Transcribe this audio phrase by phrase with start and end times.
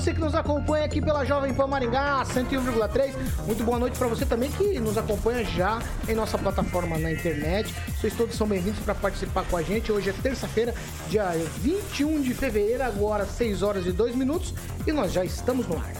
[0.00, 3.12] Você que nos acompanha aqui pela Jovem Pan Maringá 101,3.
[3.46, 7.74] Muito boa noite para você também que nos acompanha já em nossa plataforma na internet.
[7.88, 9.92] Vocês todos são bem-vindos para participar com a gente.
[9.92, 10.74] Hoje é terça-feira,
[11.10, 14.54] dia 21 de fevereiro, agora 6 horas e 2 minutos
[14.86, 15.92] e nós já estamos no ar.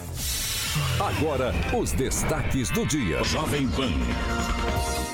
[0.99, 3.23] Agora, os destaques do dia.
[3.23, 3.91] Jovem Pan.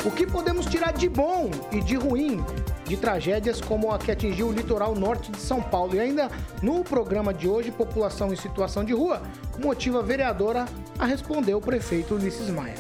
[0.06, 2.42] O que podemos tirar de bom e de ruim
[2.88, 5.95] de tragédias como a que atingiu o litoral norte de São Paulo.
[5.95, 6.30] E ainda
[6.61, 9.21] no programa de hoje, População em Situação de Rua,
[9.59, 10.66] motiva a vereadora
[10.97, 12.75] a responder o prefeito Ulisses Maia.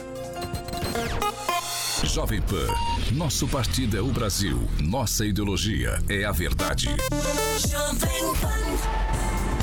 [2.03, 2.67] Jovem Pan,
[3.13, 6.87] nosso partido é o Brasil, nossa ideologia é a verdade.
[7.67, 9.07] Jovem Pan.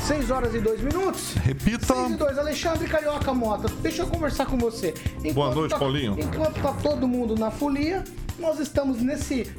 [0.05, 1.33] 6 horas e 2 minutos.
[1.43, 1.95] Repita.
[1.95, 2.37] 6 e 2.
[2.37, 4.93] Alexandre Carioca Mota, deixa eu conversar com você.
[5.17, 6.15] Enquanto Boa noite, tá, Paulinho.
[6.19, 8.03] Enquanto tá todo mundo na folia,
[8.37, 9.51] nós estamos nesse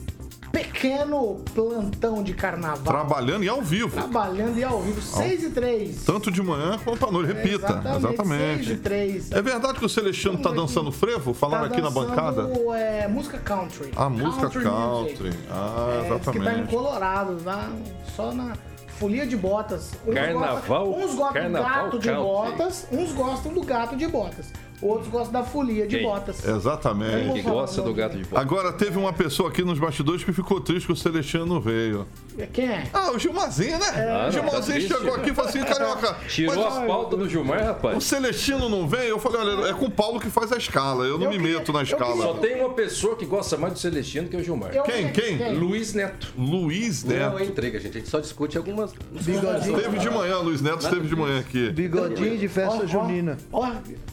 [0.57, 2.85] pequeno plantão de carnaval.
[2.85, 3.91] Trabalhando e ao vivo.
[3.91, 6.05] Trabalhando e ao vivo, 6 e 3.
[6.05, 7.67] Tanto de manhã quanto à noite, repita.
[7.67, 7.99] exatamente.
[7.99, 8.65] exatamente.
[8.65, 9.33] 6 e 3.
[9.33, 11.35] É verdade que o Celestino tá dançando frevo?
[11.35, 12.51] Falaram tá aqui na bancada?
[12.75, 13.91] É, música country.
[13.95, 14.63] Ah, música country.
[14.63, 15.39] country.
[15.51, 16.39] Ah, é, exatamente.
[16.39, 17.71] Que tá em Colorado, lá,
[18.15, 18.55] só na
[18.99, 19.93] folia de botas.
[20.07, 20.87] Uns carnaval.
[20.87, 22.09] Gostam, uns gostam carnaval do gato country.
[22.09, 24.53] de botas, uns gostam do gato de botas.
[24.81, 26.07] Outros gostam da folia de Quem?
[26.07, 26.47] botas.
[26.47, 27.33] Exatamente.
[27.33, 28.39] Que gosta do gato de botas.
[28.39, 32.07] Agora, teve uma pessoa aqui nos bastidores que ficou triste que o Celestino não veio.
[32.53, 32.87] Quem é?
[32.93, 33.87] Ah, o Gilmarzinho, né?
[33.97, 34.29] É.
[34.29, 36.17] o Gilmarzinho tá chegou aqui e falou assim, carioca.
[36.29, 37.97] Tirou mas, a pauta do Gilmar, rapaz.
[37.97, 39.09] O Celestino não vem?
[39.09, 41.07] Eu falei, olha, é com o Paulo que faz a escala.
[41.07, 42.23] Eu não eu me queria, meto na escala.
[42.23, 44.75] Só tem uma pessoa que gosta mais do Celestino que é o Gilmar.
[44.75, 45.11] Eu quem?
[45.13, 45.39] Quem?
[45.39, 45.55] quem?
[45.55, 46.33] Luiz Neto.
[46.37, 47.33] Luiz Neto.
[47.33, 47.97] Não é entrega, gente.
[47.97, 48.93] A gente só discute algumas.
[49.11, 49.77] Bigodinho.
[49.77, 51.71] Esteve de manhã, Luiz Neto esteve de manhã aqui.
[51.71, 53.39] Bigodinho de festa oh, junina.
[53.51, 53.67] Ó,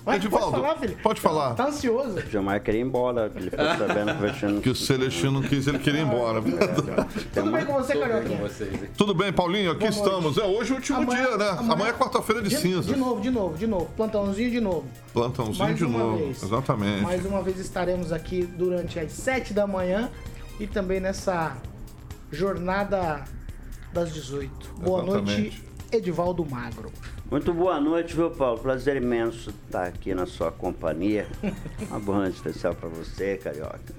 [0.05, 1.01] oh, Edivaldo, pode falar, Felipe?
[1.01, 1.53] Pode falar.
[1.55, 2.17] Tá ansioso.
[2.17, 3.31] O Gilmar queria ir embora.
[3.35, 6.41] Ele ficou sabendo que o Celestino não quis, ele queria ir embora.
[7.33, 8.51] Tudo bem com você, Carioquinha?
[8.97, 9.71] Tudo bem, Paulinho?
[9.71, 10.37] Aqui estamos.
[10.37, 11.49] É hoje o último amanhã, dia, né?
[11.49, 12.93] Amanhã, amanhã é quarta-feira de, de cinza.
[12.93, 13.85] De novo, de novo, de novo.
[13.95, 14.85] Plantãozinho de novo.
[15.13, 16.17] Plantãozinho Mais de novo.
[16.17, 16.43] Vez.
[16.43, 17.01] Exatamente.
[17.01, 20.09] Mais uma vez estaremos aqui durante as sete da manhã
[20.59, 21.57] e também nessa
[22.31, 23.23] jornada
[23.91, 24.73] das 18.
[24.79, 26.91] Boa noite, Edivaldo Magro.
[27.33, 28.59] Muito boa noite, viu, Paulo?
[28.59, 31.25] Prazer imenso estar aqui na sua companhia.
[31.89, 33.91] Uma boa noite especial para você, Carioca.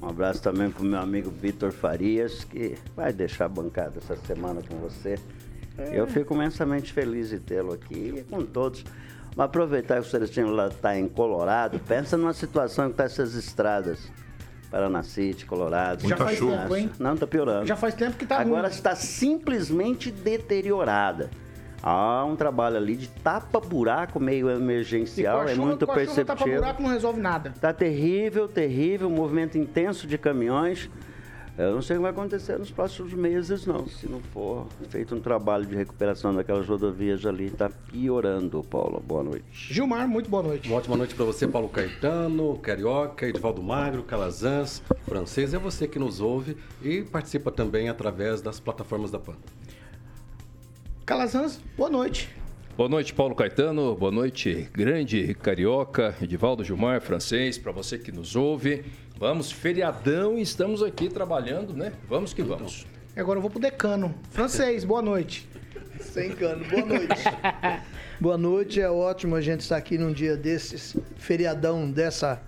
[0.00, 4.14] Um abraço também para o meu amigo Vitor Farias, que vai deixar a bancada essa
[4.14, 5.18] semana com você.
[5.76, 5.98] É.
[5.98, 8.84] Eu fico imensamente feliz de tê-lo aqui e com todos.
[9.34, 13.34] Mas aproveitar que o Celestino lá está em Colorado, pensa numa situação que está essas
[13.34, 13.98] estradas.
[14.70, 16.08] Paraná City, Colorado.
[16.08, 16.56] Já faz chuva.
[16.56, 16.90] tempo, hein?
[17.00, 17.66] Não, está piorando.
[17.66, 21.30] Já faz tempo que está Agora está simplesmente deteriorada.
[21.88, 26.24] Há um trabalho ali de tapa-buraco meio emergencial, é chuva, muito perceptível.
[26.34, 27.54] tapa-buraco não resolve nada.
[27.60, 30.90] Tá terrível, terrível, movimento intenso de caminhões.
[31.56, 33.86] Eu não sei o que vai acontecer nos próximos meses, não.
[33.86, 39.00] Se não for feito um trabalho de recuperação daquelas rodovias ali, está piorando, Paulo.
[39.06, 39.44] Boa noite.
[39.52, 40.68] Gilmar, muito boa noite.
[40.68, 45.54] Uma ótima noite para você, Paulo Caetano, Carioca, Edivaldo Magro, Calazans, Francês.
[45.54, 49.36] É você que nos ouve e participa também através das plataformas da PAN.
[51.06, 52.28] Calazans, boa noite.
[52.76, 53.94] Boa noite, Paulo Caetano.
[53.94, 58.84] Boa noite, grande carioca, Edivaldo Gilmar, francês, para você que nos ouve.
[59.16, 61.92] Vamos, feriadão e estamos aqui trabalhando, né?
[62.08, 62.84] Vamos que vamos.
[63.14, 64.12] Agora eu vou pro decano.
[64.32, 65.48] Francês, boa noite.
[66.00, 67.22] Sem cano, boa noite.
[68.20, 72.42] boa noite, é ótimo a gente estar aqui num dia desses, feriadão dessa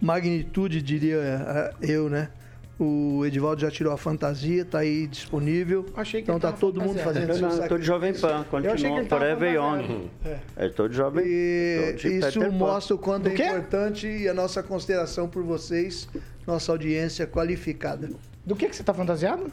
[0.00, 2.30] magnitude, diria eh, eu, né?
[2.78, 5.86] O Edivaldo já tirou a fantasia, tá aí disponível.
[5.94, 7.62] Achei que então tá todo mundo fazendo isso.
[7.62, 10.10] Estou de Jovem Pan, continua Forever Young.
[10.56, 10.66] É.
[10.66, 15.42] Estou de Jovem E isso mostra o quanto é importante e a nossa consideração por
[15.42, 16.08] vocês,
[16.46, 18.10] nossa audiência qualificada.
[18.44, 19.52] Do que, que você está fantasiado?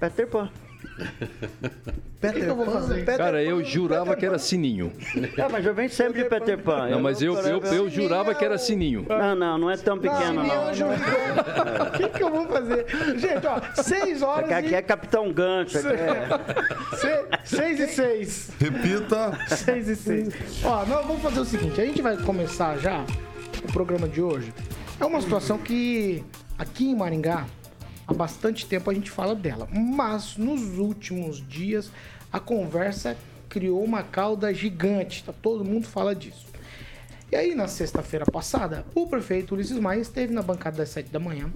[0.00, 0.50] Peter Pan.
[2.24, 2.94] O que, que eu vou fazer?
[3.00, 4.38] Peter Cara, eu Pan, jurava Peter que era Pan.
[4.38, 4.92] sininho.
[5.36, 6.88] É, mas eu venho sempre de Peter Pan.
[6.88, 9.04] Não, mas eu, eu, eu jurava que era sininho.
[9.06, 10.64] Não, não, não é tão pequeno, Não, não.
[11.84, 12.86] O que, que eu vou fazer?
[13.18, 14.74] Gente, ó, 6 horas Aqui e...
[14.74, 15.78] é Capitão Gancho.
[15.78, 16.28] É...
[17.44, 18.50] 6 e 6.
[18.58, 19.38] Repita.
[19.48, 20.34] 6 e 6.
[20.64, 23.04] Ó, nós vamos fazer o seguinte, a gente vai começar já
[23.62, 24.52] o programa de hoje.
[24.98, 26.24] É uma situação que
[26.58, 27.44] aqui em Maringá,
[28.06, 29.68] há bastante tempo a gente fala dela.
[29.72, 31.90] Mas nos últimos dias
[32.32, 33.16] a conversa
[33.48, 35.22] criou uma cauda gigante.
[35.22, 35.32] Tá?
[35.32, 36.46] Todo mundo fala disso.
[37.30, 41.18] E aí, na sexta-feira passada, o prefeito Ulisses Maia esteve na bancada das 7 da
[41.18, 41.52] manhã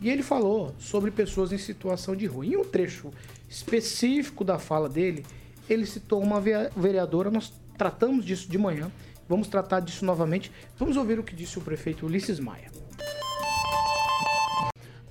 [0.00, 2.44] e ele falou sobre pessoas em situação de rua.
[2.44, 3.10] Em um trecho
[3.48, 5.24] específico da fala dele,
[5.70, 7.30] ele citou uma vereadora.
[7.30, 8.90] Nós tratamos disso de manhã,
[9.28, 10.50] vamos tratar disso novamente.
[10.76, 12.71] Vamos ouvir o que disse o prefeito Ulisses Maia.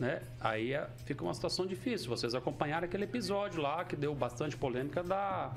[0.01, 0.19] Né?
[0.39, 2.09] Aí é- fica uma situação difícil.
[2.09, 5.53] Vocês acompanharam aquele episódio lá que deu bastante polêmica da,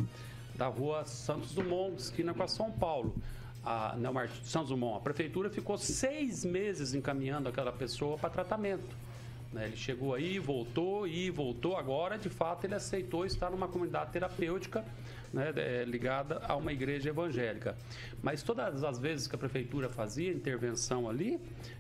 [0.55, 3.17] da rua Santos Dumont, esquina com a São Paulo.
[3.65, 4.13] A, não,
[4.45, 8.95] Santos Dumont, a prefeitura ficou seis meses encaminhando aquela pessoa para tratamento.
[9.51, 9.65] né?
[9.65, 11.79] Ele chegou aí, voltou e voltou.
[11.79, 14.85] Agora, de fato, ele aceitou estar numa comunidade terapêutica
[15.35, 17.77] né, é, ligada a uma igreja evangélica.
[18.23, 21.39] Mas todas as vezes que a prefeitura fazia intervenção ali,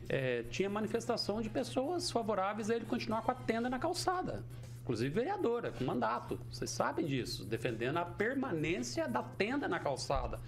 [0.09, 4.43] é, tinha manifestação de pessoas favoráveis a ele continuar com a tenda na calçada.
[4.83, 6.39] Inclusive vereadora, com mandato.
[6.51, 10.39] Vocês sabem disso, defendendo a permanência da tenda na calçada.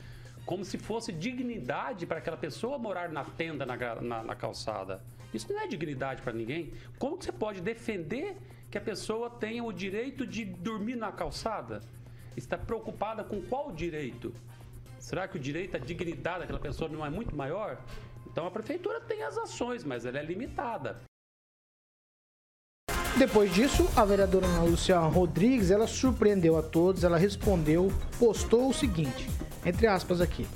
[0.45, 5.03] Como se fosse dignidade para aquela pessoa morar na tenda na, na- na calçada.
[5.33, 6.73] Isso não é dignidade para ninguém.
[6.99, 8.37] Como que você pode defender
[8.71, 11.81] que a pessoa tenha o direito de dormir na calçada?
[12.37, 14.33] Está preocupada com qual direito?
[14.99, 17.79] Será que o direito à dignidade daquela pessoa não é muito maior?
[18.27, 21.01] Então a prefeitura tem as ações, mas ela é limitada.
[23.19, 28.75] Depois disso, a vereadora Ana Lúcia Rodrigues, ela surpreendeu a todos, ela respondeu, postou o
[28.75, 29.27] seguinte,
[29.65, 30.47] entre aspas aqui,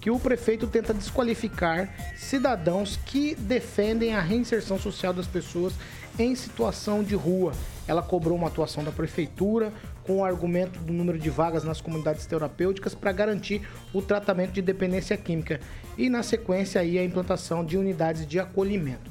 [0.00, 5.74] que o prefeito tenta desqualificar cidadãos que defendem a reinserção social das pessoas
[6.18, 7.52] em situação de rua.
[7.86, 9.72] Ela cobrou uma atuação da prefeitura
[10.08, 14.62] com o argumento do número de vagas nas comunidades terapêuticas para garantir o tratamento de
[14.62, 15.60] dependência química
[15.98, 19.10] e, na sequência, aí, a implantação de unidades de acolhimento.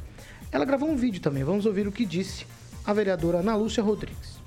[0.51, 2.47] Ela gravou um vídeo também, vamos ouvir o que disse
[2.83, 4.41] a vereadora Ana Lúcia Rodrigues.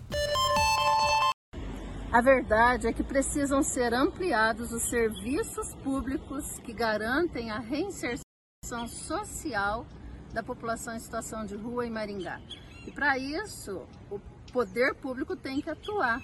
[2.13, 9.87] A verdade é que precisam ser ampliados os serviços públicos que garantem a reinserção social
[10.33, 12.41] da população em situação de rua em Maringá.
[12.85, 14.19] E para isso, o
[14.53, 16.21] poder público tem que atuar.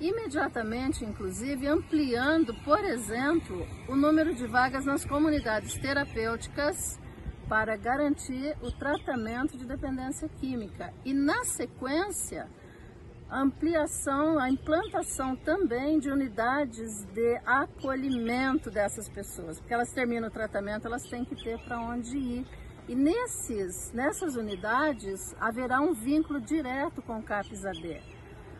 [0.00, 7.00] Imediatamente, inclusive, ampliando, por exemplo, o número de vagas nas comunidades terapêuticas
[7.48, 10.92] para garantir o tratamento de dependência química.
[11.02, 12.46] E, na sequência,
[13.30, 20.30] a ampliação, a implantação também de unidades de acolhimento dessas pessoas, porque elas terminam o
[20.30, 22.46] tratamento, elas têm que ter para onde ir.
[22.86, 28.15] E nesses, nessas unidades haverá um vínculo direto com o CAPS-AD.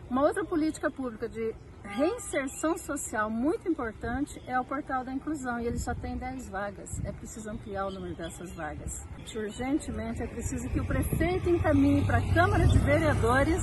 [0.09, 5.67] Uma outra política pública de reinserção social muito importante é o Portal da Inclusão, e
[5.67, 7.03] ele só tem 10 vagas.
[7.03, 9.05] É preciso ampliar o número dessas vagas.
[9.35, 13.61] Urgentemente é preciso que o prefeito encaminhe para a Câmara de Vereadores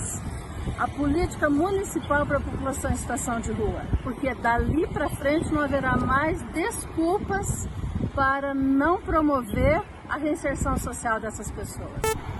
[0.79, 5.63] a política municipal para a população em situação de rua, porque dali para frente não
[5.63, 7.67] haverá mais desculpas
[8.15, 12.34] para não promover a reinserção social dessas pessoas.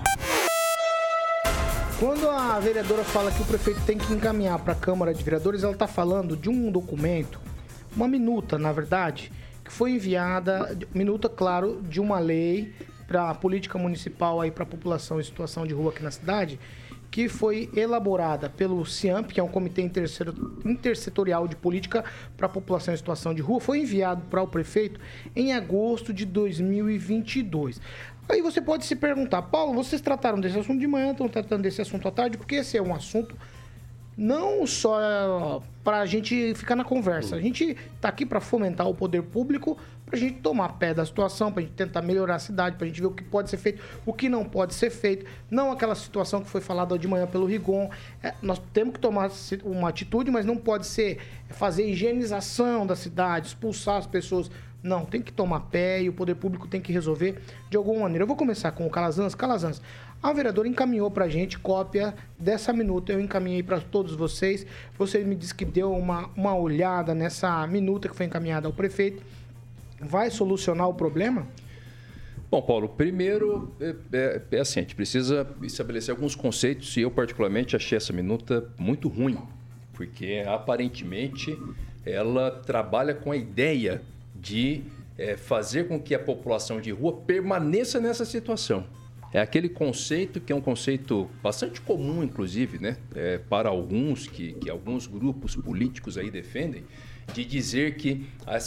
[1.99, 5.63] Quando a vereadora fala que o prefeito tem que encaminhar para a Câmara de Vereadores,
[5.63, 7.39] ela está falando de um documento,
[7.95, 9.31] uma minuta, na verdade,
[9.63, 12.73] que foi enviada, minuta, claro, de uma lei
[13.07, 16.59] para a política municipal aí para a população em situação de rua aqui na cidade,
[17.09, 20.35] que foi elaborada pelo CIAMP, que é um comitê intersetor-
[20.65, 22.03] intersetorial de política
[22.35, 24.99] para a população em situação de rua, foi enviado para o prefeito
[25.33, 27.79] em agosto de 2022.
[28.27, 31.81] Aí você pode se perguntar, Paulo, vocês trataram desse assunto de manhã, estão tratando desse
[31.81, 33.35] assunto à tarde, porque esse é um assunto
[34.17, 37.35] não só para a gente ficar na conversa.
[37.35, 41.05] A gente está aqui para fomentar o poder público, para a gente tomar pé da
[41.05, 43.49] situação, para a gente tentar melhorar a cidade, para a gente ver o que pode
[43.49, 45.25] ser feito, o que não pode ser feito.
[45.49, 47.89] Não aquela situação que foi falada de manhã pelo Rigon.
[48.23, 49.29] É, nós temos que tomar
[49.63, 54.49] uma atitude, mas não pode ser fazer higienização da cidade, expulsar as pessoas.
[54.85, 58.21] Não, tem que tomar pé e o poder público tem que resolver de alguma maneira.
[58.21, 59.33] Eu vou começar com o Calazans.
[59.33, 59.81] Calazans,
[60.21, 63.11] a vereadora encaminhou pra gente cópia dessa minuta.
[63.11, 64.63] Eu encaminhei para todos vocês.
[64.95, 69.23] Você me disse que deu uma, uma olhada nessa minuta que foi encaminhada ao prefeito.
[69.99, 71.47] Vai solucionar o problema?
[72.51, 77.09] Bom, Paulo, primeiro é, é- é assim, a gente precisa estabelecer alguns conceitos e eu
[77.09, 79.39] particularmente achei essa minuta muito ruim.
[79.93, 81.57] porque aparentemente
[82.05, 84.01] ela trabalha com a ideia
[84.45, 84.83] de
[85.17, 88.85] é, fazer com que a população de rua permaneça nessa situação.
[89.33, 94.53] É aquele conceito que é um conceito bastante comum, inclusive, né, é, para alguns, que,
[94.53, 96.83] que alguns grupos políticos aí defendem,
[97.33, 98.57] de dizer que a,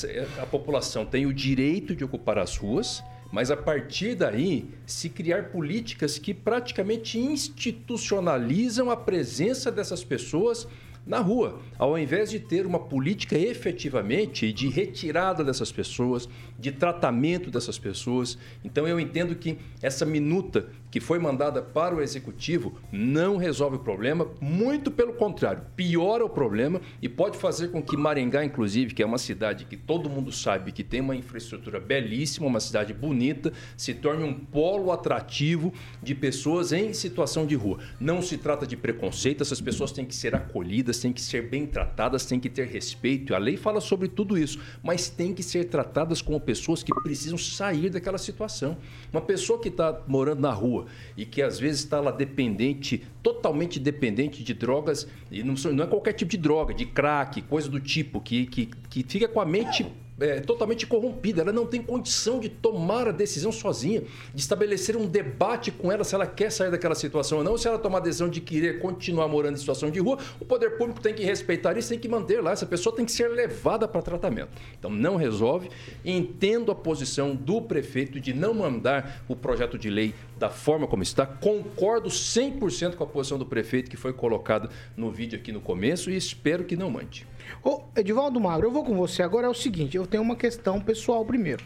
[0.42, 5.50] a população tem o direito de ocupar as ruas, mas a partir daí se criar
[5.50, 10.66] políticas que praticamente institucionalizam a presença dessas pessoas
[11.08, 17.50] na rua, ao invés de ter uma política efetivamente de retirada dessas pessoas, de tratamento
[17.50, 18.36] dessas pessoas.
[18.64, 23.80] Então eu entendo que essa minuta que foi mandada para o executivo não resolve o
[23.80, 29.02] problema, muito pelo contrário, piora o problema e pode fazer com que Maringá, inclusive, que
[29.02, 33.52] é uma cidade que todo mundo sabe que tem uma infraestrutura belíssima, uma cidade bonita,
[33.76, 35.72] se torne um polo atrativo
[36.02, 37.78] de pessoas em situação de rua.
[38.00, 41.66] Não se trata de preconceito, essas pessoas têm que ser acolhidas, têm que ser bem
[41.66, 43.34] tratadas, têm que ter respeito.
[43.34, 47.36] A lei fala sobre tudo isso, mas têm que ser tratadas como pessoas que precisam
[47.36, 48.78] sair daquela situação.
[49.12, 53.78] Uma pessoa que está morando na rua, e que às vezes está lá dependente, totalmente
[53.78, 57.78] dependente de drogas, e não, não é qualquer tipo de droga, de crack, coisa do
[57.78, 59.84] tipo, que, que, que fica com a mente
[60.20, 64.02] é, totalmente corrompida, ela não tem condição de tomar a decisão sozinha,
[64.34, 67.68] de estabelecer um debate com ela se ela quer sair daquela situação ou não, se
[67.68, 71.00] ela tomar a decisão de querer continuar morando em situação de rua, o poder público
[71.00, 74.02] tem que respeitar isso, tem que manter lá, essa pessoa tem que ser levada para
[74.02, 74.50] tratamento.
[74.78, 75.70] Então não resolve.
[76.04, 81.02] Entendo a posição do prefeito de não mandar o projeto de lei da forma como
[81.02, 85.60] está, concordo 100% com a posição do prefeito que foi colocada no vídeo aqui no
[85.60, 87.26] começo e espero que não mande.
[87.62, 89.46] Ô, Edivaldo Magro, eu vou com você agora.
[89.46, 91.64] É o seguinte: eu tenho uma questão pessoal primeiro.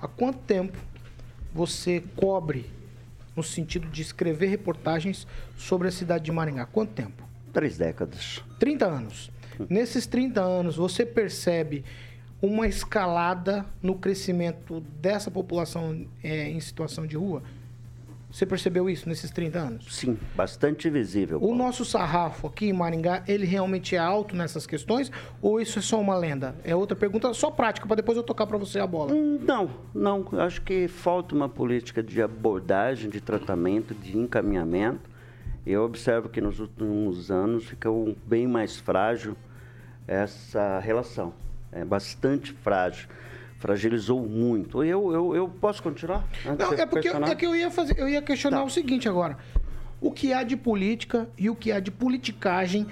[0.00, 0.76] Há quanto tempo
[1.52, 2.66] você cobre
[3.36, 5.26] no sentido de escrever reportagens
[5.56, 6.66] sobre a cidade de Maringá?
[6.66, 7.22] Quanto tempo?
[7.52, 8.42] Três décadas.
[8.58, 9.30] 30 anos.
[9.68, 11.84] Nesses 30 anos, você percebe
[12.42, 17.42] uma escalada no crescimento dessa população é, em situação de rua?
[18.34, 19.94] Você percebeu isso nesses 30 anos?
[19.94, 21.38] Sim, bastante visível.
[21.40, 25.08] O nosso sarrafo aqui em Maringá, ele realmente é alto nessas questões?
[25.40, 26.56] Ou isso é só uma lenda?
[26.64, 29.12] É outra pergunta, só prática, para depois eu tocar para você a bola.
[29.12, 30.26] Hum, não, não.
[30.32, 35.08] Acho que falta uma política de abordagem, de tratamento, de encaminhamento.
[35.64, 39.36] Eu observo que nos últimos anos ficou bem mais frágil
[40.08, 41.32] essa relação.
[41.70, 43.08] É bastante frágil
[43.64, 44.84] fragilizou muito.
[44.84, 46.28] Eu, eu, eu posso continuar?
[46.44, 48.64] Não, é porque eu, é que eu ia fazer, eu ia questionar tá.
[48.64, 49.38] o seguinte agora.
[50.02, 52.86] O que há de política e o que há de politicagem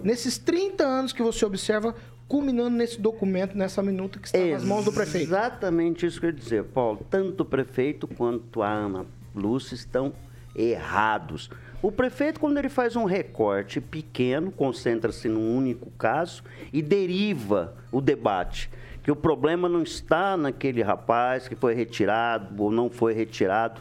[0.00, 1.96] nesses 30 anos que você observa
[2.28, 5.26] culminando nesse documento, nessa minuta que está nas mãos do prefeito.
[5.26, 7.04] Exatamente isso que eu ia dizer, Paulo.
[7.10, 10.12] Tanto o prefeito quanto a Ana Lúcia estão
[10.54, 11.50] errados.
[11.82, 18.00] O prefeito, quando ele faz um recorte pequeno, concentra-se num único caso e deriva o
[18.00, 18.70] debate
[19.02, 23.80] que o problema não está naquele rapaz que foi retirado ou não foi retirado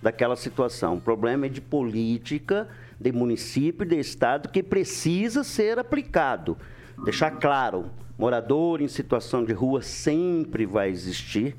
[0.00, 0.96] daquela situação.
[0.96, 6.56] O problema é de política, de município, de estado que precisa ser aplicado.
[7.04, 7.86] Deixar claro,
[8.18, 11.56] morador em situação de rua sempre vai existir.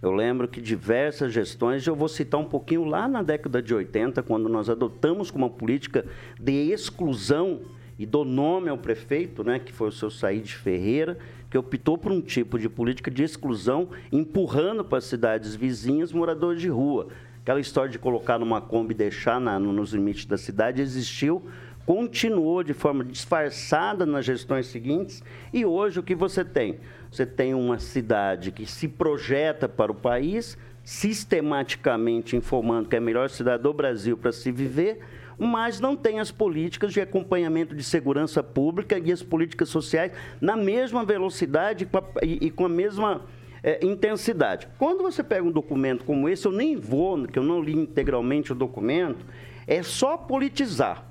[0.00, 4.22] Eu lembro que diversas gestões, eu vou citar um pouquinho lá na década de 80,
[4.22, 6.06] quando nós adotamos como uma política
[6.40, 7.60] de exclusão
[7.98, 11.18] e dou nome ao prefeito, né, que foi o seu Saíde Ferreira,
[11.50, 16.60] que optou por um tipo de política de exclusão, empurrando para as cidades vizinhas moradores
[16.60, 17.08] de rua.
[17.40, 21.42] Aquela história de colocar numa Kombi e deixar na, nos limites da cidade existiu,
[21.86, 25.24] continuou de forma disfarçada nas gestões seguintes,
[25.54, 26.78] e hoje o que você tem?
[27.10, 33.02] Você tem uma cidade que se projeta para o país, sistematicamente informando que é a
[33.02, 35.00] melhor cidade do Brasil para se viver,
[35.38, 40.56] mas não tem as políticas de acompanhamento de segurança pública e as políticas sociais na
[40.56, 41.88] mesma velocidade
[42.22, 43.22] e com a mesma
[43.62, 44.68] é, intensidade.
[44.78, 48.52] Quando você pega um documento como esse, eu nem vou, que eu não li integralmente
[48.52, 49.24] o documento,
[49.66, 51.06] é só politizar.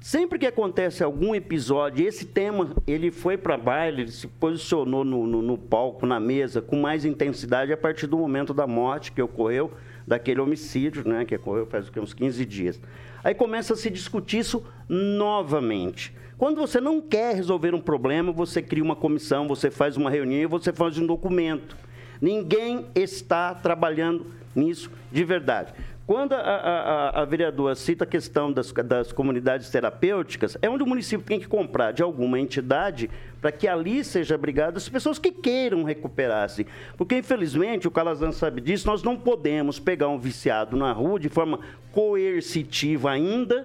[0.00, 5.26] Sempre que acontece algum episódio, esse tema ele foi para baile, ele se posicionou no,
[5.26, 9.20] no, no, palco, na mesa, com mais intensidade a partir do momento da morte que
[9.20, 9.72] ocorreu,
[10.06, 12.80] daquele homicídio, né, que ocorreu faz uns 15 dias.
[13.26, 16.14] Aí começa a se discutir isso novamente.
[16.38, 20.48] Quando você não quer resolver um problema, você cria uma comissão, você faz uma reunião
[20.48, 21.76] você faz um documento.
[22.20, 25.74] Ninguém está trabalhando nisso de verdade.
[26.06, 30.86] Quando a, a, a, vereadora cita a questão das, das, comunidades terapêuticas, é onde o
[30.86, 33.10] município tem que comprar de alguma entidade
[33.46, 36.66] para que ali seja abrigado as pessoas que queiram recuperar-se.
[36.96, 41.28] Porque, infelizmente, o Calazan sabe disso, nós não podemos pegar um viciado na rua de
[41.28, 41.60] forma
[41.92, 43.64] coercitiva ainda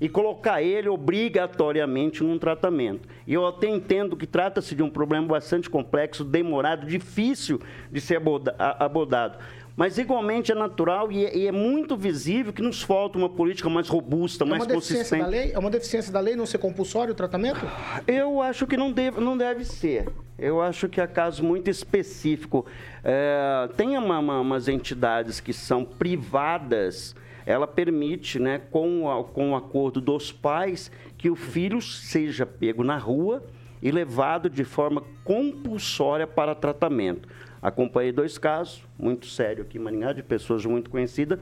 [0.00, 3.08] e colocar ele obrigatoriamente num tratamento.
[3.24, 8.20] E eu até entendo que trata-se de um problema bastante complexo, demorado, difícil de ser
[8.58, 9.38] abordado.
[9.76, 13.68] Mas igualmente é natural e é, e é, muito visível que nos falta uma política
[13.68, 15.22] mais robusta, é mais consistente.
[15.22, 15.52] Da lei?
[15.52, 17.60] É uma deficiência da lei não ser compulsório o tratamento?
[18.06, 20.08] Eu acho que não deve, não deve ser.
[20.38, 22.66] Eu acho que é caso muito específico.
[23.04, 27.14] É, tem uma, uma, umas entidades que são privadas
[27.46, 32.84] ela permite, né, com, a, com o acordo dos pais, que o filho seja pego
[32.84, 33.42] na rua
[33.82, 37.28] e levado de forma compulsória para tratamento.
[37.62, 41.38] Acompanhei dois casos, muito sério aqui em Maringá, de pessoas muito conhecidas,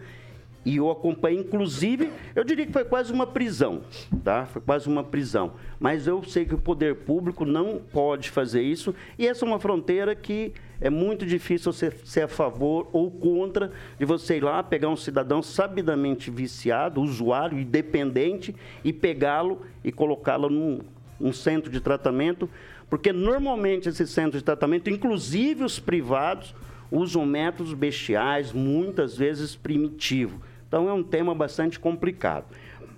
[0.64, 3.80] e eu acompanhei, inclusive, eu diria que foi quase uma prisão,
[4.22, 4.44] tá?
[4.44, 5.52] Foi quase uma prisão.
[5.78, 9.60] Mas eu sei que o poder público não pode fazer isso, e essa é uma
[9.60, 14.62] fronteira que é muito difícil você ser a favor ou contra de você ir lá,
[14.62, 20.80] pegar um cidadão sabidamente viciado, usuário, independente, e pegá-lo e colocá-lo num,
[21.18, 22.48] num centro de tratamento,
[22.88, 26.54] porque normalmente esse centro de tratamento, inclusive os privados,
[26.90, 30.40] usam métodos bestiais, muitas vezes primitivos.
[30.66, 32.46] Então é um tema bastante complicado.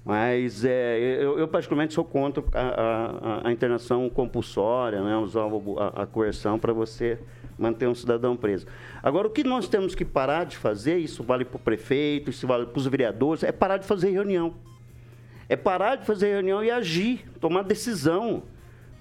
[0.04, 6.02] Mas é, eu, eu, particularmente sou contra a, a, a internação compulsória, né, usar a,
[6.02, 7.18] a coerção para você
[7.58, 8.66] manter um cidadão preso.
[9.02, 12.46] Agora, o que nós temos que parar de fazer, isso vale para o prefeito, isso
[12.46, 14.54] vale para os vereadores, é parar de fazer reunião.
[15.48, 18.44] É parar de fazer reunião e agir, tomar decisão.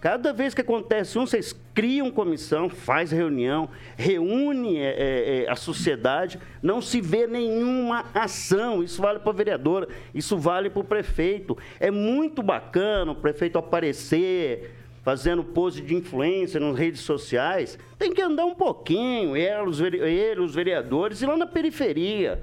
[0.01, 5.57] Cada vez que acontece um, vocês criam comissão, faz reunião, reúne é, é, é a
[5.57, 8.81] sociedade, não se vê nenhuma ação.
[8.81, 11.57] Isso vale para a vereadora, isso vale para o prefeito.
[11.81, 17.77] É muito bacana o prefeito aparecer, fazendo pose de influência nas redes sociais.
[17.97, 22.39] Tem que andar um pouquinho, ele, os vereadores, e lá na periferia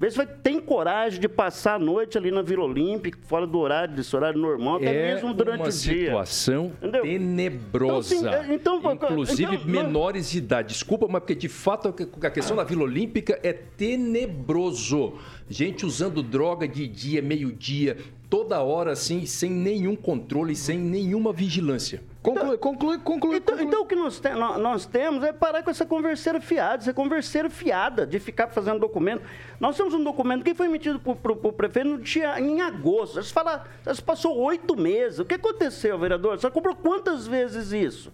[0.00, 3.58] Vê se vai, tem coragem de passar a noite ali na Vila Olímpica, fora do
[3.58, 6.08] horário, desse horário normal, até é mesmo durante o dia.
[6.08, 8.14] É uma situação tenebrosa.
[8.14, 10.68] Então, assim, então, Inclusive então, menores de idade.
[10.72, 15.18] Desculpa, mas porque de fato a questão da Vila Olímpica é tenebroso.
[15.50, 17.98] Gente usando droga de dia, meio-dia,
[18.30, 22.00] toda hora, assim, sem nenhum controle, sem nenhuma vigilância.
[22.22, 23.36] Conclui, conclui, conclui.
[23.36, 23.66] Então, conclui.
[23.66, 27.48] então o que nós, te, nós, temos é parar com essa converseira fiada, essa converseira
[27.48, 29.22] fiada de ficar fazendo documento.
[29.58, 33.22] Nós temos um documento que foi emitido por, por, por prefeito no dia, em agosto.
[33.22, 35.18] Você fala, você passou oito meses.
[35.18, 36.38] O que aconteceu, vereador?
[36.38, 38.12] Você comprou quantas vezes isso?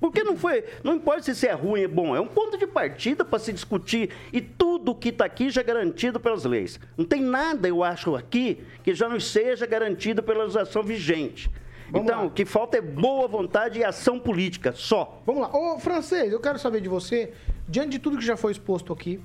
[0.00, 2.66] Porque não foi, não importa se é ruim ou é bom, é um ponto de
[2.66, 6.80] partida para se discutir e tudo que está aqui já é garantido pelas leis.
[6.96, 11.50] Não tem nada, eu acho, aqui que já não seja garantido pela legislação vigente.
[11.94, 12.26] Vamos então, lá.
[12.26, 15.22] o que falta é boa vontade e ação política, só.
[15.24, 15.56] Vamos lá.
[15.56, 17.32] Ô, francês, eu quero saber de você,
[17.68, 19.20] diante de tudo que já foi exposto aqui,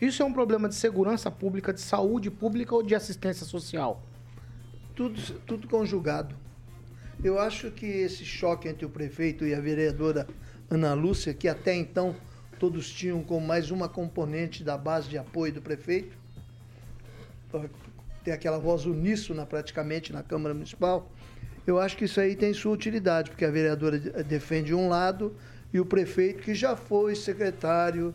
[0.00, 4.00] isso é um problema de segurança pública, de saúde pública ou de assistência social?
[4.94, 6.36] Tudo, tudo conjugado.
[7.24, 10.28] Eu acho que esse choque entre o prefeito e a vereadora
[10.70, 12.14] Ana Lúcia, que até então
[12.56, 16.16] todos tinham como mais uma componente da base de apoio do prefeito,
[18.22, 21.10] tem aquela voz uníssona praticamente na Câmara Municipal,
[21.66, 25.34] eu acho que isso aí tem sua utilidade, porque a vereadora defende um lado
[25.72, 28.14] e o prefeito, que já foi secretário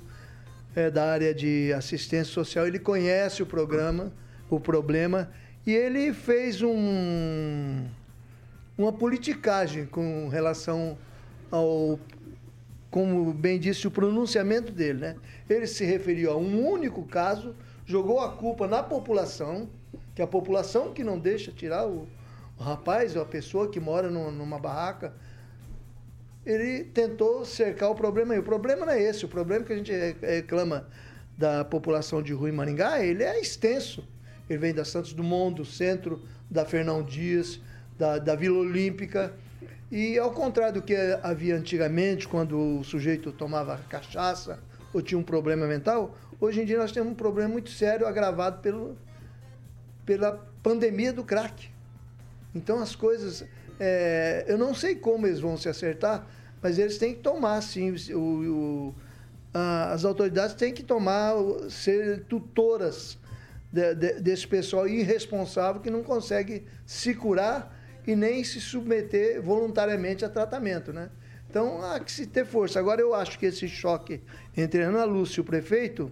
[0.75, 4.13] é, da área de assistência social, ele conhece o programa,
[4.49, 5.29] o problema,
[5.65, 7.85] e ele fez um,
[8.77, 10.97] uma politicagem com relação
[11.51, 11.99] ao,
[12.89, 14.99] como bem disse, o pronunciamento dele.
[14.99, 15.15] Né?
[15.49, 17.53] Ele se referiu a um único caso,
[17.85, 19.69] jogou a culpa na população,
[20.15, 22.07] que é a população que não deixa tirar o,
[22.61, 25.15] o rapaz, a pessoa que mora numa barraca,
[26.45, 28.35] ele tentou cercar o problema.
[28.35, 29.25] E o problema não é esse.
[29.25, 30.87] O problema que a gente reclama
[31.35, 34.07] da população de Rui Maringá, ele é extenso.
[34.47, 36.21] Ele vem da Santos Dumont, do centro,
[36.51, 37.59] da Fernão Dias,
[37.97, 39.33] da, da Vila Olímpica.
[39.91, 44.59] E ao contrário do que havia antigamente, quando o sujeito tomava cachaça
[44.93, 48.59] ou tinha um problema mental, hoje em dia nós temos um problema muito sério agravado
[48.61, 48.95] pelo,
[50.05, 51.71] pela pandemia do crack.
[52.53, 53.45] Então as coisas.
[53.79, 56.27] É, eu não sei como eles vão se acertar,
[56.61, 57.91] mas eles têm que tomar, sim.
[58.13, 58.95] O, o,
[59.53, 61.33] a, as autoridades têm que tomar,
[61.69, 63.17] ser tutoras
[63.71, 70.25] de, de, desse pessoal irresponsável que não consegue se curar e nem se submeter voluntariamente
[70.25, 71.09] a tratamento, né?
[71.49, 72.79] Então há que se ter força.
[72.79, 74.21] Agora eu acho que esse choque
[74.55, 76.11] entre Ana Lúcia e o prefeito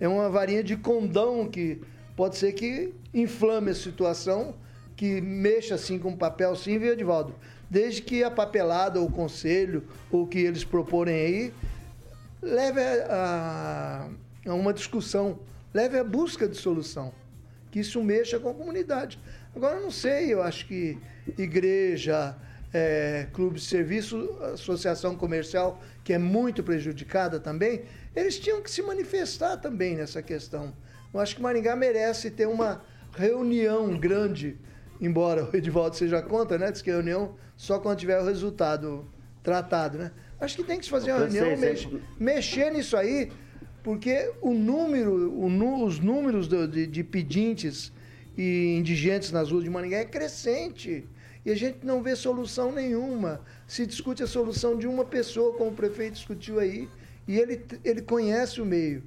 [0.00, 1.80] é uma varinha de condão que
[2.16, 4.54] pode ser que inflame a situação
[4.98, 7.32] que mexa assim com papel, sim, viu, Edivaldo?
[7.70, 11.54] Desde que a papelada, o conselho, o que eles proporem aí,
[12.42, 14.10] leve a,
[14.44, 15.38] a uma discussão,
[15.72, 17.14] leve a busca de solução.
[17.70, 19.20] Que isso mexa com a comunidade.
[19.54, 20.98] Agora, eu não sei, eu acho que
[21.38, 22.34] igreja,
[22.74, 27.82] é, clube de serviço, associação comercial, que é muito prejudicada também,
[28.16, 30.74] eles tinham que se manifestar também nessa questão.
[31.14, 32.82] Eu acho que Maringá merece ter uma
[33.12, 34.58] reunião grande,
[35.00, 36.70] embora o Edivaldo seja contra, né?
[36.70, 39.08] Diz que a reunião só quando tiver o resultado
[39.42, 40.12] tratado, né?
[40.40, 43.32] Acho que tem que se fazer uma reunião, mex, mexer nisso aí,
[43.82, 47.92] porque o número, o, os números de, de pedintes
[48.36, 51.08] e indigentes nas ruas de Maringá é crescente.
[51.44, 53.40] E a gente não vê solução nenhuma.
[53.66, 56.88] Se discute a solução de uma pessoa, como o prefeito discutiu aí,
[57.26, 59.02] e ele, ele conhece o meio.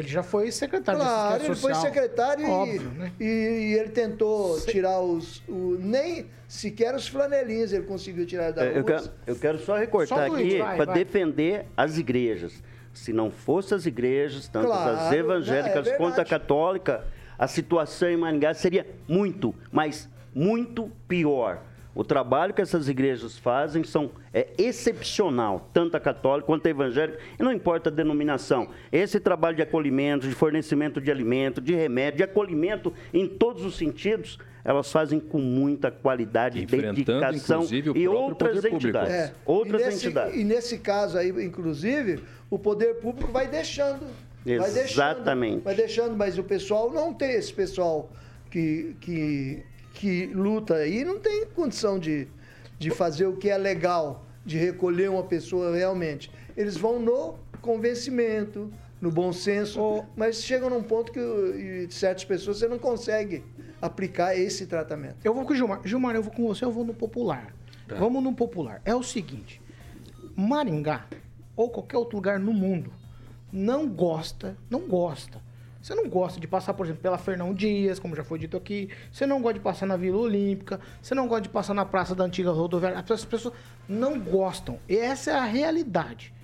[0.00, 3.12] Ele já foi secretário claro, ele foi secretário Óbvio, e, né?
[3.20, 4.70] e, e, ele tentou Se...
[4.70, 5.42] tirar os.
[5.46, 8.72] O, nem sequer os flanelinhas ele conseguiu tirar da rua.
[8.72, 12.62] Eu quero, eu quero só recortar só aqui para defender as igrejas.
[12.92, 17.04] Se não fossem as igrejas, tanto claro, as evangélicas é quanto a católica,
[17.38, 21.62] a situação em Maringá seria muito, mas muito pior.
[21.94, 27.18] O trabalho que essas igrejas fazem são, é excepcional, tanto a católica quanto a evangélica,
[27.38, 28.68] e não importa a denominação.
[28.92, 33.76] Esse trabalho de acolhimento, de fornecimento de alimento, de remédio, de acolhimento em todos os
[33.76, 39.12] sentidos, elas fazem com muita qualidade, dedicação e outras entidades.
[39.12, 39.32] É.
[39.44, 40.36] Outras e nesse, entidades.
[40.36, 44.06] E nesse caso aí, inclusive, o poder público vai deixando.
[44.44, 45.56] Vai Exatamente.
[45.56, 48.10] Deixando, vai deixando, mas o pessoal não tem esse pessoal
[48.50, 49.62] que, que
[50.00, 52.26] que luta aí não tem condição de,
[52.78, 56.32] de fazer o que é legal, de recolher uma pessoa realmente.
[56.56, 60.04] Eles vão no convencimento, no bom senso, oh.
[60.16, 63.44] mas chegam num ponto que certas pessoas você não consegue
[63.80, 65.16] aplicar esse tratamento.
[65.22, 65.82] Eu vou com o Gilmar.
[65.84, 67.54] Gilmar, eu vou com você, eu vou no popular.
[67.86, 67.96] Tá.
[67.96, 68.80] Vamos no popular.
[68.86, 69.60] É o seguinte:
[70.34, 71.06] Maringá,
[71.54, 72.90] ou qualquer outro lugar no mundo,
[73.52, 75.42] não gosta, não gosta
[75.80, 78.90] você não gosta de passar, por exemplo, pela Fernão Dias, como já foi dito aqui.
[79.10, 80.78] Você não gosta de passar na Vila Olímpica.
[81.00, 82.98] Você não gosta de passar na Praça da Antiga Rodoviária.
[82.98, 83.54] As pessoas
[83.88, 84.78] não gostam.
[84.86, 86.34] E essa é a realidade.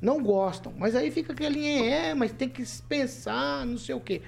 [0.00, 0.72] Não gostam.
[0.76, 4.22] Mas aí fica aquele é, mas tem que pensar, não sei o quê.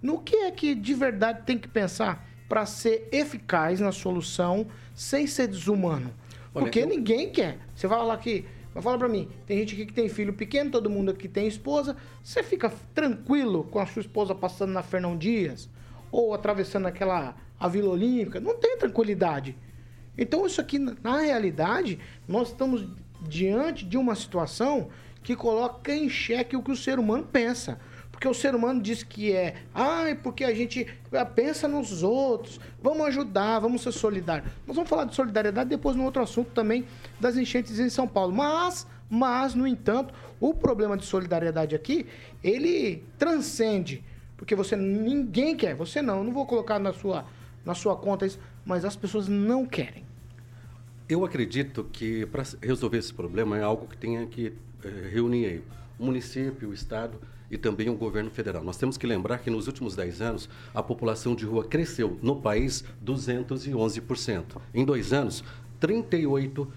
[0.00, 5.26] No que é que de verdade tem que pensar para ser eficaz na solução sem
[5.26, 6.14] ser desumano?
[6.52, 6.86] Porque eu...
[6.86, 7.58] ninguém quer.
[7.74, 10.70] Você vai falar que mas fala pra mim, tem gente aqui que tem filho pequeno,
[10.70, 11.96] todo mundo aqui tem esposa.
[12.22, 15.70] Você fica tranquilo com a sua esposa passando na Fernão Dias?
[16.10, 18.40] Ou atravessando aquela a Vila Olímpica?
[18.40, 19.56] Não tem tranquilidade.
[20.18, 22.86] Então isso aqui, na realidade, nós estamos
[23.22, 24.88] diante de uma situação
[25.22, 27.78] que coloca em xeque o que o ser humano pensa.
[28.24, 30.86] Porque o ser humano diz que é, ah, porque a gente
[31.34, 34.50] pensa nos outros, vamos ajudar, vamos ser solidários.
[34.66, 36.86] Nós vamos falar de solidariedade depois no outro assunto também
[37.20, 38.34] das enchentes em São Paulo.
[38.34, 42.06] Mas, mas, no entanto, o problema de solidariedade aqui,
[42.42, 44.02] ele transcende.
[44.38, 47.26] Porque você, ninguém quer, você não, eu não vou colocar na sua,
[47.62, 50.02] na sua conta isso, mas as pessoas não querem.
[51.06, 55.64] Eu acredito que para resolver esse problema é algo que tenha que eh, reunir aí,
[55.98, 58.64] o município, o Estado e também o governo federal.
[58.64, 62.36] Nós temos que lembrar que nos últimos 10 anos a população de rua cresceu no
[62.36, 64.60] país 211%.
[64.72, 65.44] Em dois anos,
[65.80, 66.68] 38%.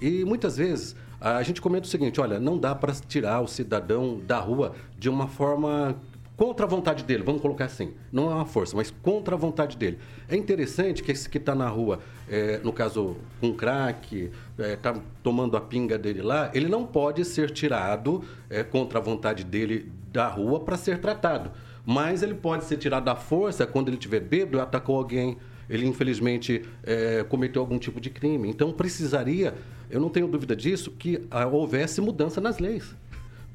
[0.00, 4.20] E muitas vezes a gente comenta o seguinte: olha, não dá para tirar o cidadão
[4.26, 5.96] da rua de uma forma
[6.38, 7.94] contra a vontade dele, vamos colocar assim.
[8.12, 9.98] Não é uma força, mas contra a vontade dele.
[10.28, 11.98] É interessante que esse que está na rua,
[12.28, 17.24] é, no caso, com crack, está é, tomando a pinga dele lá, ele não pode
[17.24, 21.50] ser tirado é, contra a vontade dele da rua para ser tratado.
[21.84, 25.36] Mas ele pode ser tirado da força quando ele tiver bêbado e atacou alguém.
[25.68, 26.64] Ele, infelizmente,
[27.28, 28.48] cometeu algum tipo de crime.
[28.48, 29.54] Então, precisaria,
[29.90, 32.94] eu não tenho dúvida disso, que ah, houvesse mudança nas leis.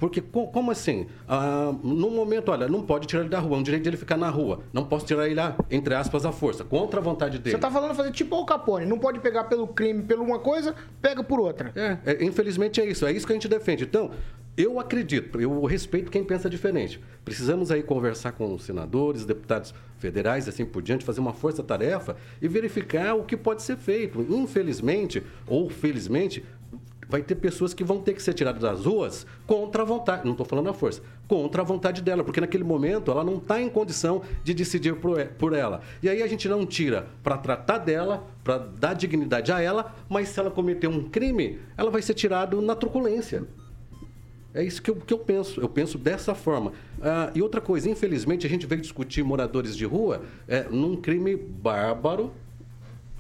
[0.04, 1.08] Porque como assim?
[1.26, 4.18] Ah, no momento, olha, não pode tirar ele da rua, é um direito dele ficar
[4.18, 4.60] na rua.
[4.74, 7.56] Não posso tirar ele, lá, entre aspas, à força, contra a vontade dele.
[7.56, 10.76] Você tá falando fazer tipo o Capone, não pode pegar pelo crime, pelo uma coisa,
[11.02, 11.72] pega por outra.
[11.74, 13.86] É, é, infelizmente é isso, é isso que a gente defende.
[13.86, 14.12] Então,
[14.58, 17.00] eu acredito, eu respeito quem pensa diferente.
[17.24, 22.18] Precisamos aí conversar com os senadores, deputados federais e assim por diante, fazer uma força-tarefa
[22.42, 24.22] e verificar o que pode ser feito.
[24.30, 26.44] Infelizmente, ou felizmente,
[27.13, 30.32] vai ter pessoas que vão ter que ser tiradas das ruas contra a vontade, não
[30.32, 33.69] estou falando a força, contra a vontade dela, porque naquele momento ela não está em
[33.69, 35.82] condição de decidir por ela.
[36.02, 40.30] E aí a gente não tira para tratar dela, para dar dignidade a ela, mas
[40.30, 43.43] se ela cometer um crime, ela vai ser tirada na truculência.
[44.52, 45.62] É isso que eu, que eu penso.
[45.62, 46.73] Eu penso dessa forma.
[46.99, 51.36] Ah, e outra coisa, infelizmente, a gente veio discutir moradores de rua é, num crime
[51.36, 52.32] bárbaro,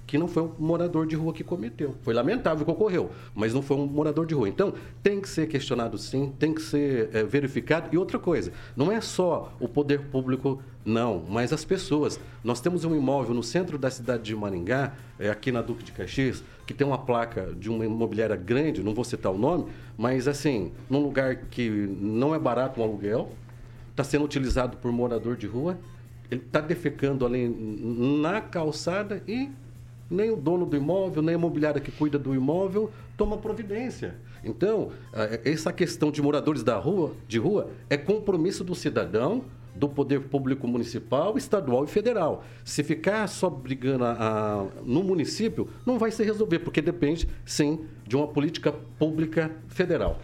[0.05, 1.95] que não foi um morador de rua que cometeu.
[2.01, 4.49] Foi lamentável o que ocorreu, mas não foi um morador de rua.
[4.49, 7.89] Então, tem que ser questionado sim, tem que ser é, verificado.
[7.91, 12.19] E outra coisa, não é só o poder público, não, mas as pessoas.
[12.43, 15.91] Nós temos um imóvel no centro da cidade de Maringá, é, aqui na Duque de
[15.91, 20.27] Caxias, que tem uma placa de uma imobiliária grande, não vou citar o nome, mas
[20.27, 23.31] assim, num lugar que não é barato um aluguel,
[23.91, 25.77] está sendo utilizado por morador de rua,
[26.29, 29.49] ele está defecando ali na calçada e
[30.09, 34.15] nem o dono do imóvel, nem a imobiliária que cuida do imóvel toma providência.
[34.43, 34.91] Então,
[35.45, 40.67] essa questão de moradores da rua, de rua é compromisso do cidadão, do poder público
[40.67, 42.43] municipal, estadual e federal.
[42.63, 47.85] Se ficar só brigando a, a, no município, não vai se resolver, porque depende, sim,
[48.05, 50.19] de uma política pública federal.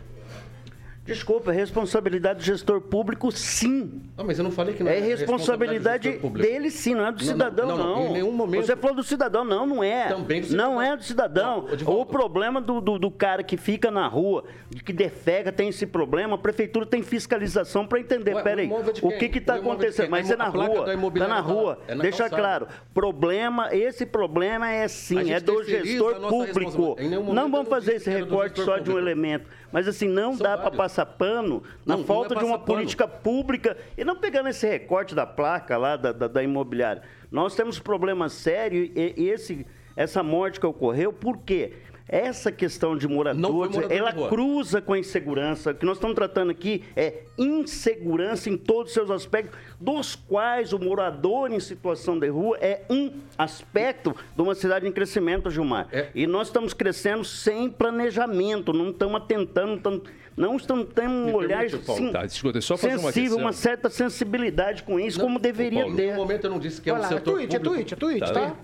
[1.10, 4.02] Desculpa, é responsabilidade do gestor público, sim.
[4.16, 7.12] Não, mas eu não falei que não é, é responsabilidade, responsabilidade dele, sim, não é
[7.12, 7.78] do cidadão, não.
[7.78, 8.08] não, não.
[8.08, 8.66] Em nenhum momento.
[8.66, 10.08] Você falou do cidadão, não, não é.
[10.08, 10.74] Também do cidadão.
[10.74, 11.68] Não é do cidadão.
[11.68, 14.44] Não, o problema do, do, do, cara que fica na rua,
[14.86, 18.36] que defega, tem esse problema, a prefeitura tem fiscalização para entender.
[18.36, 20.10] Ué, Peraí, o, o que está acontecendo?
[20.10, 20.94] Mas é na rua.
[20.94, 21.80] Está na rua.
[21.88, 22.42] É na Deixa calçada.
[22.42, 22.68] claro.
[22.94, 26.96] Problema, esse problema é sim, é do gestor público.
[27.34, 29.48] Não vamos fazer esse recorte só de um elemento.
[29.72, 33.08] Mas assim, não dá para passar pano na não, falta não é de uma política
[33.08, 37.04] pública e não pegando esse recorte da placa lá da, da, da imobiliária.
[37.32, 41.74] Nós temos problema sério e, e esse, essa morte que ocorreu, por quê?
[42.12, 45.70] Essa questão de moradores, ela cruza com a insegurança.
[45.70, 50.74] O que nós estamos tratando aqui é insegurança em todos os seus aspectos, dos quais
[50.74, 55.88] o morador em situação de rua é um aspecto de uma cidade em crescimento, Gilmar.
[55.92, 56.08] É.
[56.16, 60.02] E nós estamos crescendo sem planejamento, não estamos atentando, não estamos,
[60.36, 65.00] não estamos tendo um olhar sim, tá, escuta, só sensível, uma, uma, certa sensibilidade com
[65.00, 66.12] isso, não, como deveria Paulo, ter.
[66.14, 67.56] No momento eu não disse que é um setor é tweet, público.
[67.56, 68.34] É tweet, é tweet, tá?
[68.34, 68.56] tá?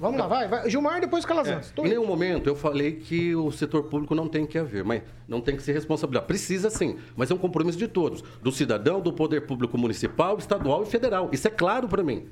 [0.00, 0.70] Vamos lá, vai, vai.
[0.70, 1.72] Gilmar, depois Calazans.
[1.76, 5.02] É, em nenhum momento eu falei que o setor público não tem que haver, mas
[5.26, 6.26] não tem que ser responsabilidade.
[6.26, 8.22] Precisa sim, mas é um compromisso de todos.
[8.42, 11.28] Do cidadão, do poder público municipal, estadual e federal.
[11.32, 12.26] Isso é claro para mim.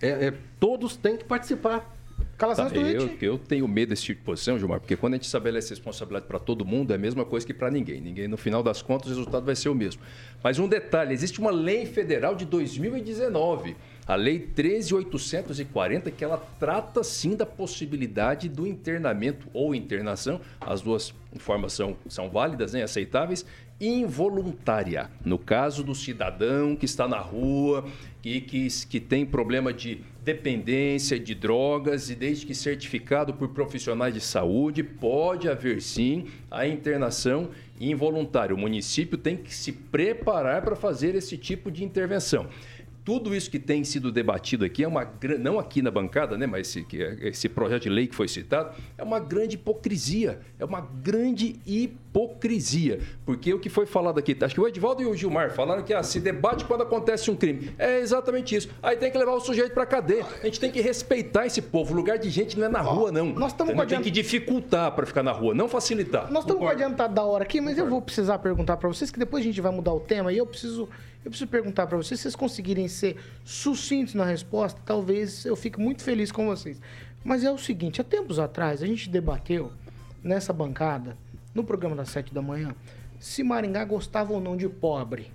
[0.00, 1.96] É, é, todos têm que participar.
[2.36, 5.24] Calazans tá, eu, eu tenho medo desse tipo de posição, Gilmar, porque quando a gente
[5.24, 7.98] estabelece responsabilidade para todo mundo, é a mesma coisa que para ninguém.
[7.98, 10.02] Ninguém, no final das contas, o resultado vai ser o mesmo.
[10.44, 13.74] Mas um detalhe, existe uma lei federal de 2019
[14.06, 21.12] a Lei 13.840, que ela trata sim da possibilidade do internamento ou internação, as duas
[21.38, 23.44] formas são, são válidas, né, aceitáveis,
[23.80, 25.10] involuntária.
[25.24, 27.84] No caso do cidadão que está na rua
[28.24, 34.14] e que, que tem problema de dependência de drogas e desde que certificado por profissionais
[34.14, 38.54] de saúde, pode haver sim a internação involuntária.
[38.54, 42.48] O município tem que se preparar para fazer esse tipo de intervenção
[43.06, 46.66] tudo isso que tem sido debatido aqui é uma não aqui na bancada, né, mas
[46.66, 46.84] esse,
[47.20, 52.98] esse projeto de lei que foi citado é uma grande hipocrisia, é uma grande hipocrisia,
[53.24, 55.94] porque o que foi falado aqui, acho que o Edvaldo e o Gilmar falaram que
[55.94, 58.68] ah, se debate quando acontece um crime, é exatamente isso.
[58.82, 60.26] Aí tem que levar o sujeito para cadeia.
[60.42, 61.92] A gente tem que respeitar esse povo.
[61.92, 63.26] O lugar de gente não é na rua não.
[63.26, 66.32] Nós estamos com tem que dificultar para ficar na rua, não facilitar.
[66.32, 67.86] Nós estamos com adiantado da hora aqui, mas Concordo.
[67.86, 70.38] eu vou precisar perguntar para vocês que depois a gente vai mudar o tema e
[70.38, 70.88] eu preciso
[71.26, 75.76] eu preciso perguntar para vocês, se vocês conseguirem ser sucintos na resposta, talvez eu fique
[75.76, 76.80] muito feliz com vocês.
[77.24, 79.72] Mas é o seguinte, há tempos atrás a gente debateu
[80.22, 81.18] nessa bancada,
[81.52, 82.76] no programa das sete da manhã,
[83.18, 85.32] se Maringá gostava ou não de pobre.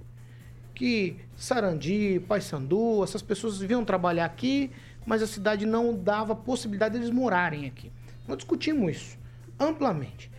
[0.73, 4.71] Que Sarandi, Paysandu, essas pessoas vinham trabalhar aqui,
[5.05, 7.91] mas a cidade não dava possibilidade deles morarem aqui.
[8.25, 9.17] Nós discutimos isso
[9.59, 10.31] amplamente.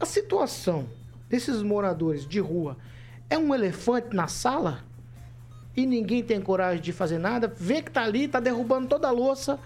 [0.00, 0.88] A situação
[1.28, 2.76] desses moradores de rua
[3.30, 4.87] é um elefante na sala?
[5.78, 9.12] E ninguém tem coragem de fazer nada, vê que tá ali, tá derrubando toda a
[9.12, 9.60] louça.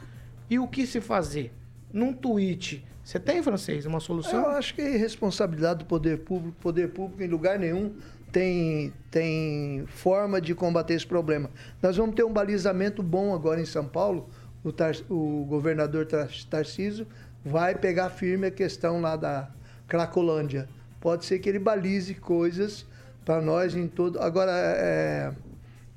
[0.51, 1.51] E o que se fazer?
[1.91, 2.85] Num tweet.
[3.03, 4.43] Você tem, francês, uma solução?
[4.43, 6.55] Eu acho que é responsabilidade do poder público.
[6.61, 7.95] Poder público, em lugar nenhum,
[8.31, 11.49] tem, tem forma de combater esse problema.
[11.81, 14.29] Nós vamos ter um balizamento bom agora em São Paulo.
[14.63, 16.07] O, Tar, o governador
[16.51, 17.07] Tarcísio
[17.43, 19.49] vai pegar firme a questão lá da
[19.89, 20.69] Cracolândia.
[21.01, 22.85] Pode ser que ele balize coisas
[23.25, 24.21] para nós em todo.
[24.21, 25.33] Agora, é,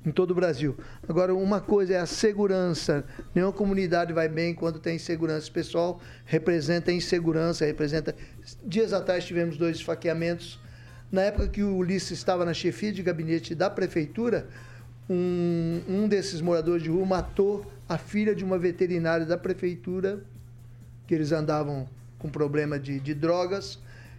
[0.06, 0.76] em todo o Brasil.
[1.08, 3.04] Agora, uma coisa é a segurança.
[3.34, 5.50] Nenhuma comunidade vai bem quando tem insegurança.
[5.50, 8.14] O pessoal representa insegurança, representa.
[8.64, 10.60] Dias atrás tivemos dois esfaqueamentos.
[11.10, 14.46] Na época que o Ulisses estava na chefia de gabinete da prefeitura,
[15.10, 20.20] um, um desses moradores de rua matou a filha de uma veterinária da prefeitura,
[21.06, 21.88] que eles andavam
[22.18, 23.78] com problema de, de drogas,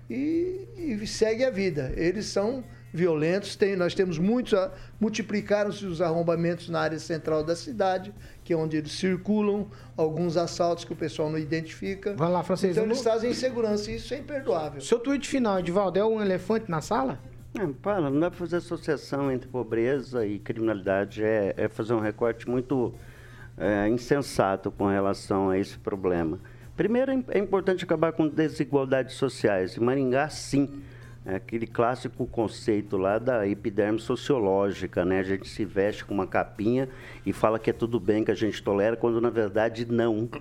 [0.09, 1.93] e, e segue a vida.
[1.95, 3.55] Eles são violentos.
[3.55, 4.53] Tem, nós temos muitos,
[4.99, 10.83] multiplicaram-se os arrombamentos na área central da cidade, que é onde eles circulam, alguns assaltos
[10.85, 12.15] que o pessoal não identifica.
[12.15, 12.71] Vai lá, francês.
[12.75, 14.81] Então eles não- trazem insegurança e isso é imperdoável.
[14.81, 17.19] Seu tweet final, Edivaldo, é um elefante na sala?
[17.53, 21.23] Não, para, não dá para fazer associação entre pobreza e criminalidade.
[21.23, 22.93] É, é fazer um recorte muito
[23.57, 26.39] é, insensato com relação a esse problema.
[26.75, 29.75] Primeiro, é é importante acabar com desigualdades sociais.
[29.75, 30.83] Em Maringá, sim.
[31.29, 35.19] É aquele clássico conceito lá da epiderme sociológica, né?
[35.19, 36.87] A gente se veste com uma capinha
[37.25, 40.29] e fala que é tudo bem, que a gente tolera, quando na verdade não.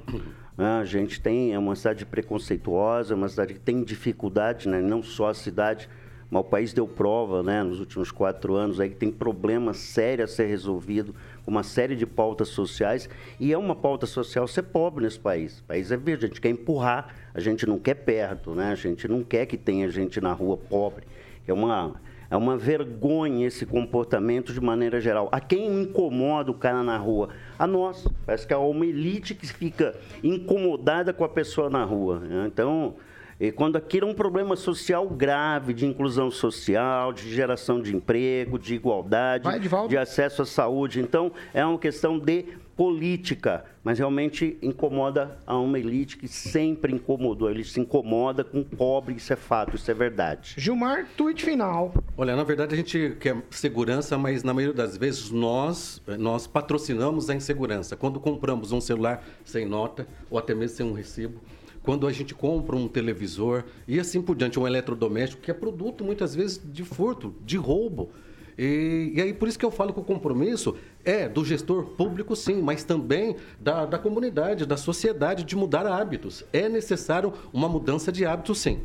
[0.59, 4.81] Ah, A gente tem é uma cidade preconceituosa, uma cidade que tem dificuldade, né?
[4.81, 5.87] não só a cidade,
[6.31, 10.31] mas o país deu prova, né, nos últimos quatro anos, aí que tem problemas sérios
[10.31, 11.15] a ser resolvido,
[11.47, 15.61] uma série de pautas sociais, e é uma pauta social ser pobre nesse país.
[15.61, 18.73] O país é verde, a gente quer empurrar, a gente não quer perto, né?
[18.73, 21.05] a gente não quer que tenha gente na rua pobre.
[21.47, 25.29] É uma, é uma vergonha esse comportamento de maneira geral.
[25.31, 27.29] A quem incomoda o cara na rua?
[27.59, 28.09] A nós.
[28.25, 29.95] Parece que há uma elite que fica
[30.25, 32.21] incomodada com a pessoa na rua.
[32.21, 32.47] né?
[32.47, 32.95] Então,
[33.39, 38.59] e quando aquilo é um problema social grave, de inclusão social, de geração de emprego,
[38.59, 41.01] de igualdade, Vai, de acesso à saúde.
[41.01, 47.51] Então, é uma questão de política, mas realmente incomoda a uma elite que sempre incomodou.
[47.51, 50.55] Ele se incomoda com o pobre, isso é fato, isso é verdade.
[50.59, 51.95] Gilmar, tweet final.
[52.17, 57.31] Olha, na verdade a gente quer segurança, mas na maioria das vezes nós, nós patrocinamos
[57.31, 57.97] a insegurança.
[57.97, 61.41] Quando compramos um celular sem nota ou até mesmo sem um recibo,
[61.83, 66.05] quando a gente compra um televisor e assim por diante, um eletrodoméstico, que é produto
[66.05, 68.11] muitas vezes de furto, de roubo.
[68.59, 72.35] E, e aí por isso que eu falo que o compromisso é do gestor público
[72.35, 76.45] sim, mas também da, da comunidade, da sociedade de mudar hábitos.
[76.53, 78.83] É necessário uma mudança de hábitos sim.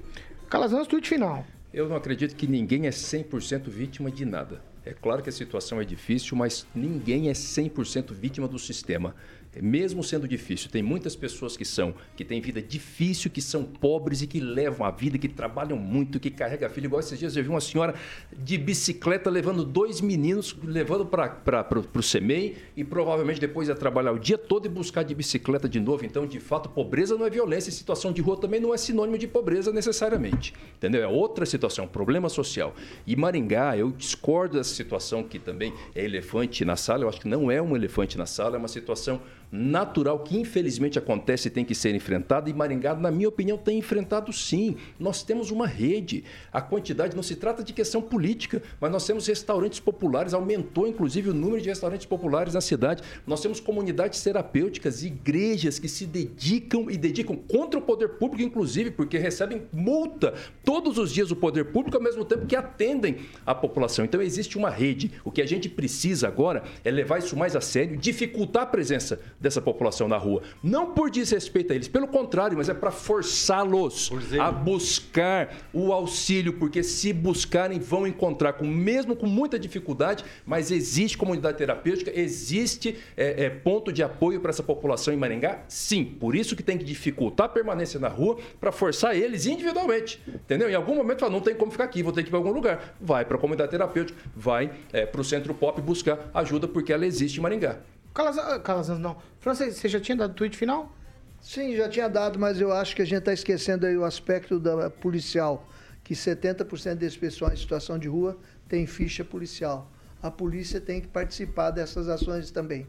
[0.49, 1.45] Calazans, tweet final.
[1.73, 4.61] Eu não acredito que ninguém é 100% vítima de nada.
[4.83, 9.15] É claro que a situação é difícil, mas ninguém é 100% vítima do sistema.
[9.59, 14.21] Mesmo sendo difícil, tem muitas pessoas que são, que têm vida difícil, que são pobres
[14.21, 16.85] e que levam a vida, que trabalham muito, que carregam filho.
[16.85, 17.93] Igual esses dias eu vi uma senhora
[18.31, 24.19] de bicicleta levando dois meninos, levando para o CEMEI e provavelmente depois ia trabalhar o
[24.19, 26.05] dia todo e buscar de bicicleta de novo.
[26.05, 29.17] Então, de fato, pobreza não é violência e situação de rua também não é sinônimo
[29.17, 30.53] de pobreza necessariamente.
[30.77, 31.03] Entendeu?
[31.03, 32.73] É outra situação, problema social.
[33.05, 37.03] E Maringá, eu discordo dessa situação que também é elefante na sala.
[37.03, 40.97] Eu acho que não é um elefante na sala, é uma situação natural que infelizmente
[40.97, 42.49] acontece e tem que ser enfrentada.
[42.49, 44.77] E Maringá, na minha opinião, tem enfrentado sim.
[44.99, 46.23] Nós temos uma rede.
[46.51, 51.29] A quantidade não se trata de questão política, mas nós temos restaurantes populares, aumentou inclusive
[51.29, 53.03] o número de restaurantes populares na cidade.
[53.27, 58.91] Nós temos comunidades terapêuticas, igrejas que se dedicam e dedicam contra o poder público, inclusive,
[58.91, 60.33] porque recebem multa
[60.63, 64.05] todos os dias o poder público, ao mesmo tempo que atendem a população.
[64.05, 65.11] Então existe uma rede.
[65.23, 69.19] O que a gente precisa agora é levar isso mais a sério, dificultar a presença
[69.41, 70.43] dessa população na rua.
[70.63, 76.53] Não por desrespeito a eles, pelo contrário, mas é para forçá-los a buscar o auxílio,
[76.53, 82.97] porque se buscarem vão encontrar, com, mesmo com muita dificuldade, mas existe comunidade terapêutica, existe
[83.17, 85.63] é, é, ponto de apoio para essa população em Maringá?
[85.67, 90.21] Sim, por isso que tem que dificultar a permanência na rua para forçar eles individualmente,
[90.27, 90.69] entendeu?
[90.69, 92.51] Em algum momento fala, não tem como ficar aqui, vou ter que ir para algum
[92.51, 92.95] lugar.
[93.01, 97.05] Vai para a comunidade terapêutica, vai é, para o centro pop buscar ajuda porque ela
[97.05, 97.79] existe em Maringá.
[98.13, 99.17] Calazans, Calazans não.
[99.39, 100.95] Francês, você já tinha dado tweet final?
[101.39, 104.59] Sim, já tinha dado, mas eu acho que a gente está esquecendo aí o aspecto
[104.59, 105.67] da policial,
[106.03, 109.89] que 70% desse pessoal em situação de rua tem ficha policial.
[110.21, 112.85] A polícia tem que participar dessas ações também.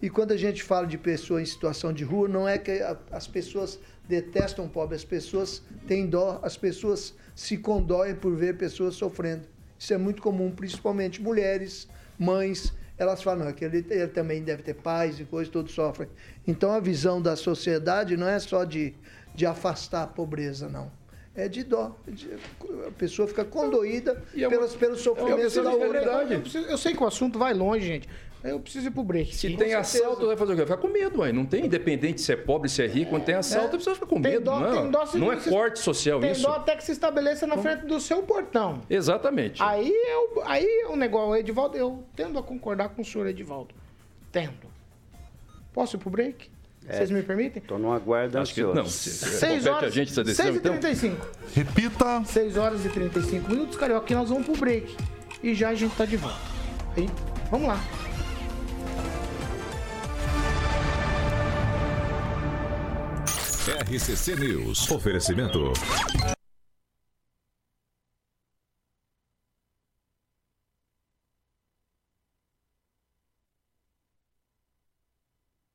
[0.00, 2.82] E quando a gente fala de pessoa em situação de rua, não é que
[3.12, 8.56] as pessoas detestam o pobre, as pessoas têm dó, as pessoas se condóem por ver
[8.56, 9.46] pessoas sofrendo.
[9.78, 14.62] Isso é muito comum, principalmente mulheres, mães, elas falam, não, que ele, ele também deve
[14.62, 16.08] ter pais e coisas, todos sofrem.
[16.46, 18.94] Então a visão da sociedade não é só de,
[19.34, 20.90] de afastar a pobreza, não.
[21.34, 21.96] É de dó.
[22.06, 22.28] de-
[22.86, 25.92] a pessoa fica condoída é uma- pelas, pelo sofrimento questão da de outra.
[26.00, 26.34] realidade.
[26.34, 28.08] Eu, preciso- eu sei que o assunto vai longe, gente.
[28.44, 29.34] Eu preciso ir pro break.
[29.36, 30.64] Se tem assalto, vai fazer o quê?
[30.64, 31.32] Vai ficar com medo, ué.
[31.32, 34.06] Não tem, independente se é pobre, se é rico, quando tem assalto, a pessoa fica
[34.06, 34.44] com Tem medo.
[34.46, 36.42] dó- não, tem dó se- não é se- corte social Tem isso.
[36.42, 38.80] dó até que se estabeleça na frente do seu portão.
[38.90, 39.62] Exatamente.
[39.62, 43.28] Aí é, o, aí é um negócio, Edivaldo, eu tendo a concordar com o senhor
[43.28, 43.72] Edivaldo.
[44.32, 44.72] Tendo.
[45.72, 46.50] Posso ir pro break?
[46.84, 47.62] Vocês me permitem?
[47.62, 48.84] Estou no aguardo Acho que não.
[48.86, 50.72] Se, se 6 compete horas, a gente essa decisão, 6 e então.
[50.78, 51.26] 35.
[51.54, 52.24] Repita.
[52.24, 54.96] 6 horas e 35 minutos, Carioca, e nós vamos pro break.
[55.44, 56.36] E já a gente tá de volta.
[56.96, 57.08] Aí,
[57.52, 57.78] vamos lá.
[63.68, 64.90] RCC News.
[64.90, 65.72] Oferecimento.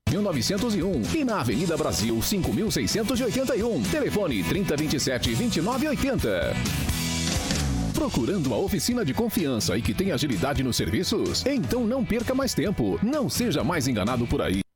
[0.10, 4.76] mil novecentos e na Avenida Brasil cinco mil seiscentos e e oitenta um Telefone trinta
[4.76, 6.54] vinte vinte e sete nove oitenta
[7.94, 11.46] Procurando uma oficina de confiança e que tem agilidade nos serviços?
[11.46, 13.00] Então não perca mais tempo.
[13.02, 14.67] Não seja mais enganado por aí.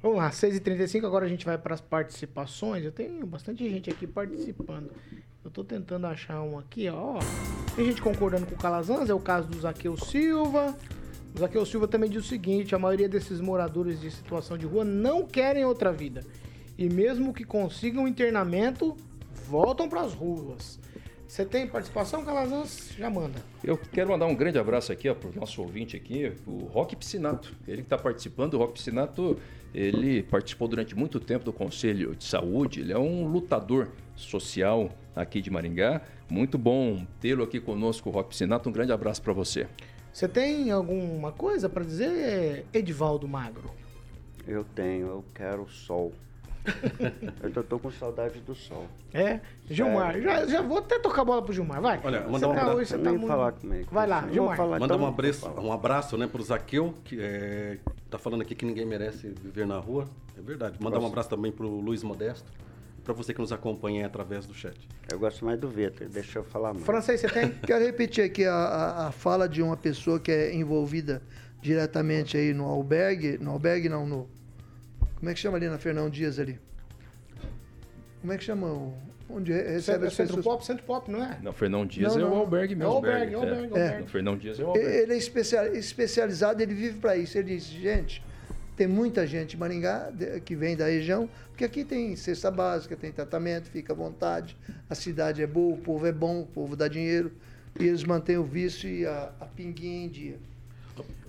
[0.00, 2.84] Vamos lá, 6h35, agora a gente vai para as participações.
[2.84, 4.92] Eu tenho bastante gente aqui participando.
[5.44, 7.18] Eu tô tentando achar um aqui, ó.
[7.74, 10.76] Tem gente concordando com o Calazans, é o caso do Zaqueu Silva.
[11.34, 14.84] O Zaqueu Silva também diz o seguinte: a maioria desses moradores de situação de rua
[14.84, 16.24] não querem outra vida.
[16.76, 18.96] E mesmo que consigam internamento,
[19.48, 20.78] voltam para as ruas.
[21.28, 22.94] Você tem participação, Calazans?
[22.98, 23.38] Já manda.
[23.62, 27.54] Eu quero mandar um grande abraço aqui para o nosso ouvinte aqui, o Roque Piscinato.
[27.68, 29.38] Ele que está participando, o Roque Piscinato,
[29.74, 35.42] ele participou durante muito tempo do Conselho de Saúde, ele é um lutador social aqui
[35.42, 36.00] de Maringá.
[36.30, 38.70] Muito bom tê-lo aqui conosco, Roque Piscinato.
[38.70, 39.68] Um grande abraço para você.
[40.10, 43.70] Você tem alguma coisa para dizer, Edivaldo Magro?
[44.46, 46.10] Eu tenho, eu quero sol.
[47.42, 48.86] eu tô, tô com saudade do sol.
[49.12, 52.00] É, Gilmar, já, já vou até tocar a bola pro Gilmar, vai.
[52.04, 52.76] Olha, Você mandar um tá abraço.
[52.78, 53.26] hoje, você tá Nem muito...
[53.26, 53.88] falar comigo.
[53.90, 54.56] Vai lá, Gilmar.
[54.56, 57.78] falar, Manda então um abraço, um abraço né, para o Zaqueu, que é,
[58.10, 60.08] tá falando aqui que ninguém merece viver na rua.
[60.36, 60.76] É verdade.
[60.80, 62.50] Mandar um abraço também para o Luiz Modesto,
[63.04, 64.76] para você que nos acompanha através do chat.
[65.10, 66.84] Eu gosto mais do Vitor, deixa eu falar mais.
[66.86, 67.48] Francês, você tem?
[67.66, 71.22] Quero repetir aqui a, a- a fala de uma pessoa que é envolvida
[71.60, 74.28] diretamente aí no albergue, no albergue não, no...
[75.18, 76.58] Como é que chama ali na Fernão Dias ali?
[78.20, 78.66] Como é que chama?
[78.68, 78.94] o-
[79.30, 80.44] Onde re- recebe Centro, as Centro pessoas?
[80.56, 81.38] Pop, Centro Pop, não é?
[81.42, 82.36] Não, Fernão Dias Não, é o não.
[82.38, 82.90] albergue mesmo.
[82.90, 84.02] É o albergue, é o albergue, é o albergue.
[84.04, 84.90] O Fernão Dias é o albergue.
[84.90, 87.36] Ele é especia- especializado, ele vive para isso.
[87.36, 88.24] Ele diz, gente,
[88.74, 92.96] tem muita gente em Maringá de- que vem da região, porque aqui tem cesta básica,
[92.96, 94.56] tem tratamento, fica à vontade,
[94.88, 97.30] a cidade é boa, o povo é bom, o povo dá dinheiro,
[97.78, 100.38] e eles mantêm o vício e a, a pinguinha em dia.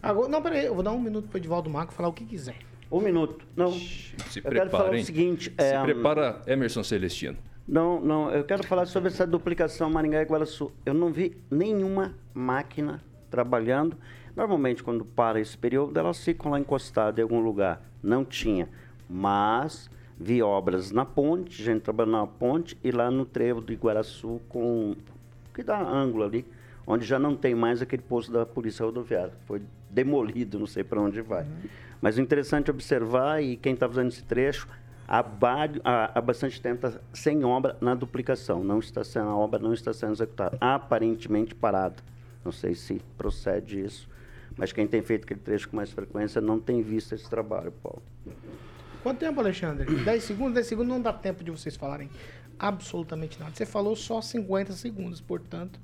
[0.01, 2.55] Agora, não, peraí, eu vou dar um minuto pro Edivaldo Magro falar o que quiser.
[2.91, 3.45] Um minuto.
[3.55, 5.53] Não, Se eu quero falar o seguinte.
[5.59, 7.37] Se é, prepara, Emerson Celestino.
[7.67, 10.71] Não, não, eu quero falar sobre essa duplicação Maringá e Guaraçu.
[10.83, 13.95] Eu não vi nenhuma máquina trabalhando.
[14.35, 17.79] Normalmente, quando para esse período, elas ficam lá encostadas em algum lugar.
[18.01, 18.67] Não tinha.
[19.07, 24.41] Mas vi obras na ponte, gente trabalhando na ponte, e lá no trevo de Guaraçu,
[24.49, 24.95] com
[25.53, 26.45] que dá ângulo ali,
[26.87, 29.33] onde já não tem mais aquele posto da Polícia Rodoviária.
[29.45, 31.45] Foi demolido, não sei para onde vai.
[32.01, 34.67] Mas o interessante é observar, e quem está fazendo esse trecho,
[35.07, 35.19] há,
[35.83, 38.63] há- há bastante tempo está sem obra na duplicação.
[38.63, 40.57] Não está sendo, a obra não está sendo executada.
[40.61, 41.97] Aparentemente parada.
[42.43, 44.07] Não sei se procede isso.
[44.57, 48.01] Mas quem tem feito aquele trecho com mais frequência não tem visto esse trabalho, Paulo.
[49.03, 49.85] Quanto tempo, Alexandre?
[50.03, 50.53] 10 segundos?
[50.55, 52.09] 10 segundos não dá tempo de vocês falarem
[52.57, 53.51] absolutamente nada.
[53.55, 55.79] Você falou só 50 segundos, portanto,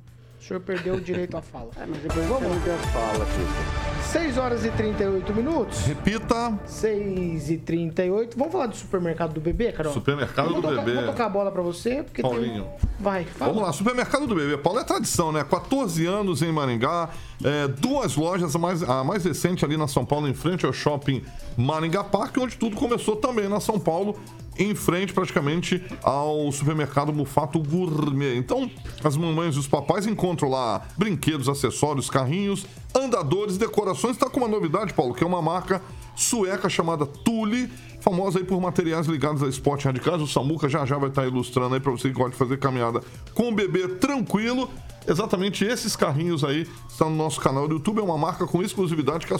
[0.48, 1.70] senhor perdeu o direito à fala.
[1.78, 2.56] É, mas depois Vamos lá.
[2.56, 3.96] não fala, Vitor.
[4.12, 5.80] 6 horas e 38 minutos.
[5.86, 6.58] Repita.
[6.66, 9.91] 6 e 38 Vamos falar do supermercado do bebê, Carol?
[9.93, 10.93] Supermercado do tocar, bebê.
[10.96, 12.68] Vou tocar a bola pra você, porque tem- Paulinho.
[13.00, 13.52] Vai, fala.
[13.52, 14.58] Vamos lá, supermercado do bebê.
[14.58, 15.43] Paulo é tradição, né?
[15.43, 17.10] 14 anos em Maringá,
[17.43, 20.72] é, duas lojas, a mais, a mais recente ali na São Paulo, em frente ao
[20.72, 21.22] shopping
[21.58, 24.18] Maringá Park, onde tudo começou também na São Paulo,
[24.58, 28.38] em frente praticamente ao supermercado Mufato Gourmet.
[28.38, 28.70] Então,
[29.03, 34.18] as mamães e os papais encontram lá brinquedos, acessórios, carrinhos, andadores, decorações.
[34.18, 35.82] Tá com uma novidade, Paulo, que é uma marca
[36.16, 40.22] sueca chamada Tule, famosa aí por materiais ligados a esporte radicais.
[40.22, 43.01] O Samuca já já vai estar ilustrando aí para você que gosta de fazer caminhada
[43.34, 44.70] com o bebê tranquilo.
[45.08, 47.99] Exatamente esses carrinhos aí estão no nosso canal do YouTube.
[47.99, 49.38] É uma marca com exclusividade que, a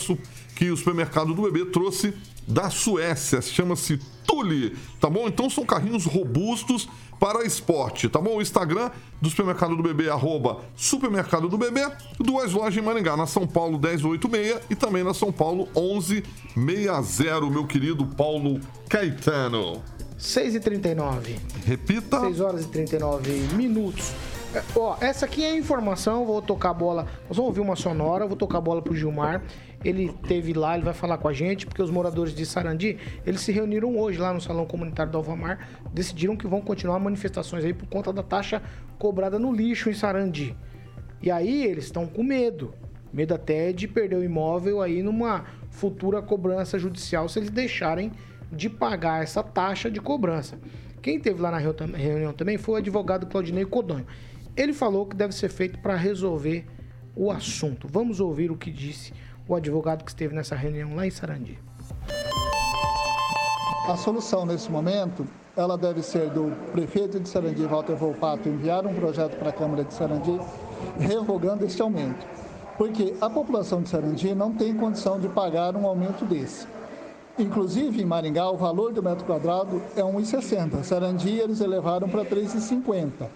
[0.56, 2.14] que o supermercado do bebê trouxe
[2.48, 3.42] da Suécia.
[3.42, 5.28] Chama-se Tule, tá bom?
[5.28, 6.88] Então são carrinhos robustos
[7.20, 8.38] para esporte, tá bom?
[8.38, 8.92] O Instagram
[9.22, 11.90] do Supermercado do Bebê, arroba Supermercado do Bebê,
[12.20, 17.66] duas lojas em Maringá, na São Paulo 1086 e também na São Paulo 1160, meu
[17.66, 18.60] querido Paulo
[18.90, 19.82] Caetano.
[20.18, 21.36] 6 e 39
[21.66, 22.22] Repita.
[22.22, 24.14] 6 horas e 39 minutos.
[24.76, 27.04] Ó, essa aqui é a informação, vou tocar a bola.
[27.28, 29.42] Nós vamos ouvir uma sonora, vou tocar a bola pro Gilmar.
[29.84, 33.42] Ele teve lá, ele vai falar com a gente, porque os moradores de Sarandi, eles
[33.42, 37.74] se reuniram hoje lá no Salão Comunitário do Alvamar, decidiram que vão continuar manifestações aí
[37.74, 38.62] por conta da taxa
[38.98, 40.56] cobrada no lixo em Sarandi.
[41.22, 42.74] E aí eles estão com medo.
[43.14, 48.12] Medo até de perder o imóvel aí numa futura cobrança judicial se eles deixarem
[48.52, 50.58] de pagar essa taxa de cobrança.
[51.02, 54.06] Quem teve lá na reu- reunião também foi o advogado Claudinei Codonho.
[54.56, 56.66] Ele falou que deve ser feito para resolver
[57.16, 57.88] o assunto.
[57.92, 59.14] Vamos ouvir o que disse
[59.48, 61.60] o advogado que esteve nessa reunião lá em Sarandi.
[63.88, 65.28] A solução nesse momento,
[65.58, 69.84] ela deve ser do prefeito de Sarandi, Walter Volpato, enviar um projeto para a Câmara
[69.84, 70.40] de Sarandi
[70.98, 72.26] revogando este aumento.
[72.78, 76.66] Porque a população de Sarandi não tem condição de pagar um aumento desse.
[77.38, 80.82] Inclusive, em Maringá, o valor do metro quadrado é 1,60.
[80.84, 83.28] Sarandi, eles elevaram para 3,50.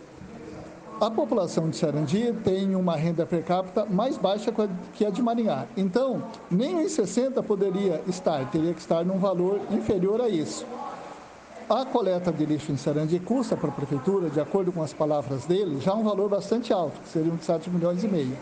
[1.02, 4.54] A população de Sarandi tem uma renda per capita mais baixa
[4.94, 5.66] que a de Maringá.
[5.78, 6.22] Então,
[6.52, 10.66] nem 1,60 poderia estar, teria que estar num valor inferior a isso.
[11.70, 15.46] A coleta de lixo em Sarandi custa para a prefeitura, de acordo com as palavras
[15.46, 18.38] dele, já um valor bastante alto, que seriam de 7 milhões e meio.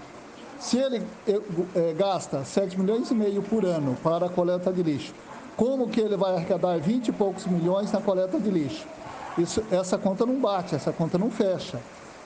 [0.60, 1.04] Se ele
[1.76, 5.14] é, gasta 7 milhões e meio por ano para a coleta de lixo,
[5.56, 8.88] como que ele vai arrecadar 20 e poucos milhões na coleta de lixo?
[9.38, 11.80] Isso, essa conta não bate, essa conta não fecha.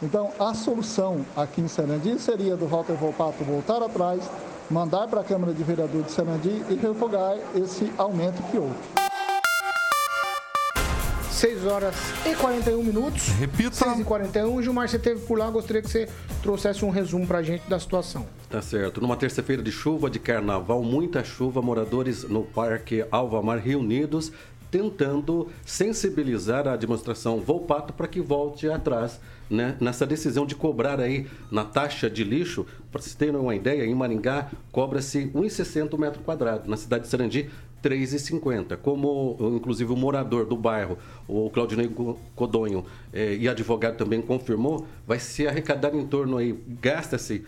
[0.04, 4.28] Então, a solução aqui em Sarandi seria do Walter Volpato voltar atrás,
[4.68, 8.74] mandar para a Câmara de Vereadores de Sarandi e revogar esse aumento que houve.
[11.30, 11.96] 6 horas
[12.26, 13.28] e 41 minutos.
[13.30, 13.76] Repita.
[13.76, 14.62] 6 e 41.
[14.64, 16.10] Gilmar, você esteve por lá, gostaria que você
[16.42, 18.26] trouxesse um resumo para a gente da situação.
[18.50, 19.02] Tá certo.
[19.02, 24.32] Numa terça-feira de chuva, de carnaval, muita chuva, moradores no Parque Alvamar reunidos
[24.72, 29.20] tentando sensibilizar a administração Volpato para que volte atrás
[29.52, 32.66] né, nessa decisão de cobrar aí na taxa de lixo.
[32.92, 36.70] Para vocês terem uma ideia, em Maringá cobra-se 1,60 metro quadrado.
[36.70, 37.50] Na cidade de Sarandi,
[37.84, 38.78] 3,50.
[38.78, 40.98] Como, inclusive, o morador do bairro,
[41.28, 41.90] o Claudinei
[42.36, 47.44] Codonho, eh, e advogado também confirmou, vai se arrecadar em torno aí, gasta-se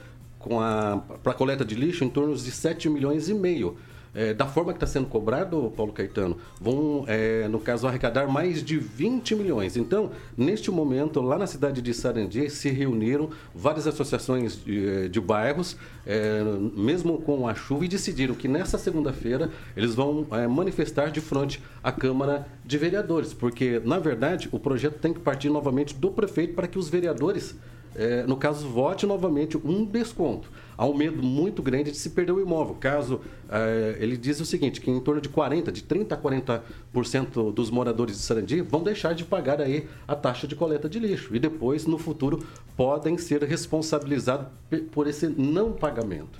[1.23, 3.77] para a coleta de lixo em torno de 7 milhões e meio
[4.13, 8.63] é, da forma que está sendo cobrado, Paulo Caetano, vão, é, no caso, arrecadar mais
[8.63, 9.75] de 20 milhões.
[9.75, 15.19] Então, neste momento, lá na cidade de Sarandi, se reuniram várias associações de, é, de
[15.19, 16.43] bairros, é,
[16.75, 21.61] mesmo com a chuva, e decidiram que nessa segunda-feira eles vão é, manifestar de frente
[21.83, 26.53] à Câmara de Vereadores, porque, na verdade, o projeto tem que partir novamente do prefeito
[26.53, 27.55] para que os vereadores
[27.95, 30.49] é, no caso, vote novamente um desconto.
[30.77, 32.75] Há um medo muito grande de se perder o imóvel.
[32.75, 37.53] Caso é, ele diz o seguinte, que em torno de 40%, de 30% a 40%
[37.53, 41.35] dos moradores de Sarandi vão deixar de pagar aí a taxa de coleta de lixo.
[41.35, 42.45] E depois, no futuro,
[42.75, 44.47] podem ser responsabilizados
[44.91, 46.39] por esse não pagamento.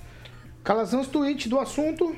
[0.64, 2.16] Calazans, tweet do assunto.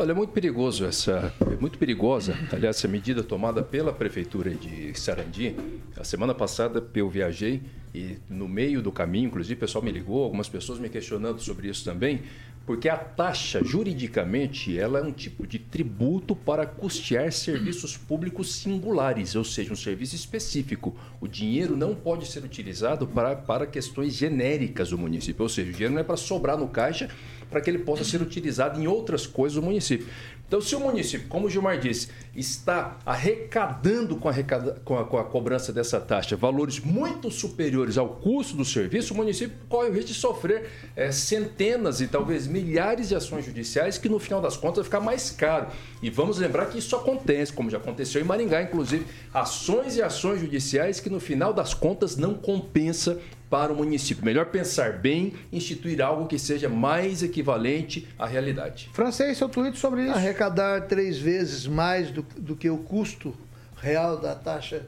[0.00, 4.96] Olha, é muito perigoso essa, é muito perigosa, aliás, essa medida tomada pela prefeitura de
[4.96, 5.56] Sarandi.
[5.96, 10.22] A semana passada eu viajei e no meio do caminho, inclusive, o pessoal me ligou,
[10.22, 12.22] algumas pessoas me questionando sobre isso também,
[12.64, 19.34] porque a taxa, juridicamente, ela é um tipo de tributo para custear serviços públicos singulares,
[19.34, 20.94] ou seja, um serviço específico.
[21.20, 25.72] O dinheiro não pode ser utilizado para, para questões genéricas do município, ou seja, o
[25.72, 27.08] dinheiro não é para sobrar no caixa
[27.50, 30.06] para que ele possa ser utilizado em outras coisas do município.
[30.48, 35.04] Então, se o município, como o Gilmar disse, está arrecadando com a, arrecada, com a,
[35.04, 39.90] com a cobrança dessa taxa valores muito superiores ao custo do serviço, o município corre
[39.90, 44.40] o risco de sofrer é, centenas e talvez milhares de ações judiciais que, no final
[44.40, 45.66] das contas, vai ficar mais caro.
[46.02, 50.40] E vamos lembrar que isso acontece, como já aconteceu em Maringá, inclusive, ações e ações
[50.40, 53.20] judiciais que, no final das contas, não compensa
[53.50, 54.24] para o município.
[54.24, 58.90] Melhor pensar bem, instituir algo que seja mais equivalente à realidade.
[58.92, 60.14] Francês, seu tweet sobre isso.
[60.14, 63.34] Arrecadar três vezes mais do, do que o custo
[63.76, 64.86] real da taxa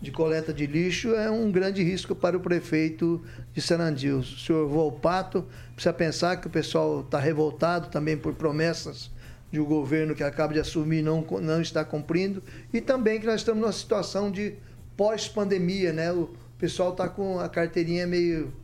[0.00, 3.22] de coleta de lixo é um grande risco para o prefeito
[3.54, 4.10] de Sarandi.
[4.10, 9.10] O senhor Volpato precisa pensar que o pessoal está revoltado também por promessas
[9.52, 13.42] de um governo que acaba de assumir não não está cumprindo e também que nós
[13.42, 14.54] estamos numa situação de
[14.96, 16.10] pós-pandemia, né?
[16.10, 16.30] O,
[16.62, 18.54] pessoal tá com a carteirinha meio,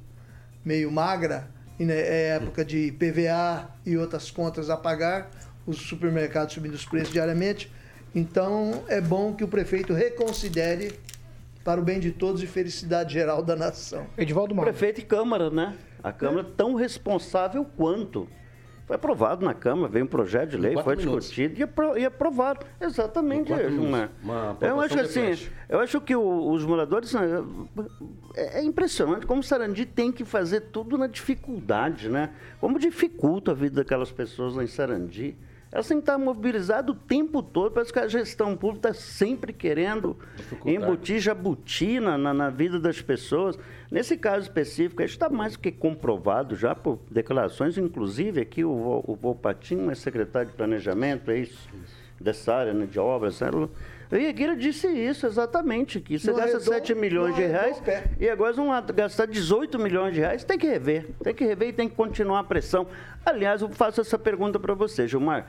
[0.64, 5.28] meio magra, e né, é época de PVA e outras contas a pagar,
[5.66, 7.72] os supermercados subindo os preços diariamente.
[8.14, 10.96] Então é bom que o prefeito reconsidere
[11.64, 14.06] para o bem de todos e felicidade geral da nação.
[14.16, 14.70] Edivaldo Mauro.
[14.70, 15.76] Prefeito e Câmara, né?
[16.00, 16.52] A Câmara é.
[16.56, 18.28] tão responsável quanto.
[18.88, 21.26] Foi aprovado na Câmara, veio um projeto de lei, foi minutos.
[21.26, 22.64] discutido e, apro e aprovado.
[22.80, 24.10] Exatamente, Gilmar.
[24.62, 27.12] Eu acho assim, eu acho que o, os moradores.
[27.12, 27.20] Né,
[28.34, 32.30] é, é, impressionante como Sarandi tem que fazer tudo na dificuldade, né?
[32.62, 35.36] Como dificulta a vida daquelas pessoas lá em Sarandi.
[35.70, 37.72] Elas têm que estar mobilizadas o tempo todo.
[37.72, 40.16] Parece que a gestão pública está sempre querendo
[40.64, 43.58] embutir jabuti na, na, na, vida das pessoas.
[43.90, 49.16] Nesse caso específico, está mais do que comprovado já por declarações, inclusive aqui o, o
[49.16, 51.68] Volpatinho é secretário de Planejamento, é isso,
[52.20, 53.40] dessa área né, de obras.
[53.40, 53.48] Né?
[54.12, 57.80] Ele disse isso, exatamente, que você no gasta redondo, 7 milhões de reais
[58.20, 60.44] e agora vão gastar 18 milhões de reais.
[60.44, 62.86] Tem que rever, tem que rever e tem que continuar a pressão.
[63.24, 65.46] Aliás, eu faço essa pergunta para você, Gilmar.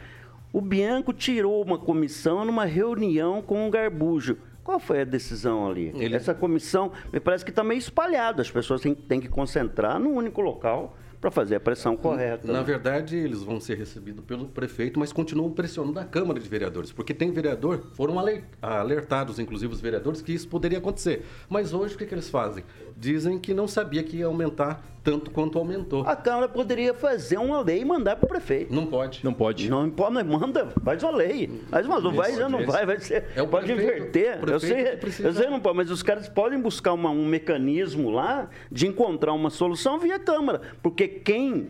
[0.52, 4.38] O Bianco tirou uma comissão numa reunião com o Garbujo.
[4.64, 5.92] Qual foi a decisão ali?
[5.96, 6.16] Ele...
[6.16, 8.42] Essa comissão me parece que está meio espalhada.
[8.42, 12.48] As pessoas têm, têm que concentrar num único local para fazer a pressão correta.
[12.48, 12.64] Na né?
[12.64, 17.14] verdade, eles vão ser recebidos pelo prefeito, mas continuam pressionando a Câmara de Vereadores, porque
[17.14, 21.26] tem vereador, foram ale- alertados, inclusive os vereadores, que isso poderia acontecer.
[21.50, 22.64] Mas hoje o que, que eles fazem?
[22.96, 26.04] Dizem que não sabia que ia aumentar tanto quanto aumentou.
[26.06, 28.74] A Câmara poderia fazer uma lei e mandar para o prefeito.
[28.74, 29.22] Não pode.
[29.24, 29.70] Não pode.
[29.70, 31.50] Não importa, mas manda, faz uma lei.
[31.70, 32.72] Faz uma não vai, Isso, não isso.
[32.72, 33.26] vai, vai ser.
[33.34, 34.32] É o pode prefeito, inverter.
[34.32, 37.10] o Eu prefeito sei, precisa- eu sei não pode, mas os caras podem buscar uma-
[37.12, 40.62] um mecanismo lá de encontrar uma solução via Câmara.
[40.84, 41.68] Porque quem,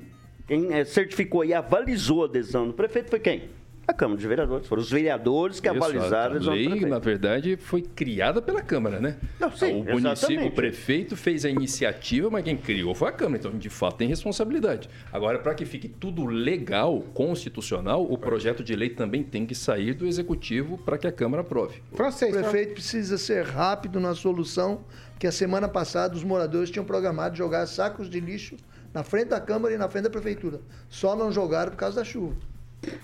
[0.47, 3.49] quem eh, certificou e avalizou a adesão do prefeito foi quem?
[3.89, 4.67] A Câmara de Vereadores.
[4.67, 6.87] Foram os vereadores que Isso, avalizaram a a lei, prefeito.
[6.87, 9.17] na verdade, foi criada pela Câmara, né?
[9.39, 13.39] Não, sim, o município, o prefeito fez a iniciativa, mas quem criou foi a Câmara.
[13.39, 14.87] Então, de fato, tem responsabilidade.
[15.11, 19.95] Agora, para que fique tudo legal, constitucional, o projeto de lei também tem que sair
[19.95, 21.81] do Executivo para que a Câmara aprove.
[21.91, 24.81] O Francês, prefeito precisa ser rápido na solução,
[25.17, 28.55] que a semana passada os moradores tinham programado jogar sacos de lixo
[28.93, 30.61] na frente da Câmara e na frente da Prefeitura.
[30.89, 32.35] Só não jogaram por causa da chuva.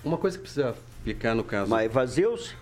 [0.04, 0.74] Uma coisa que precisa
[1.04, 1.70] ficar no caso.
[1.70, 2.54] Mas vazios?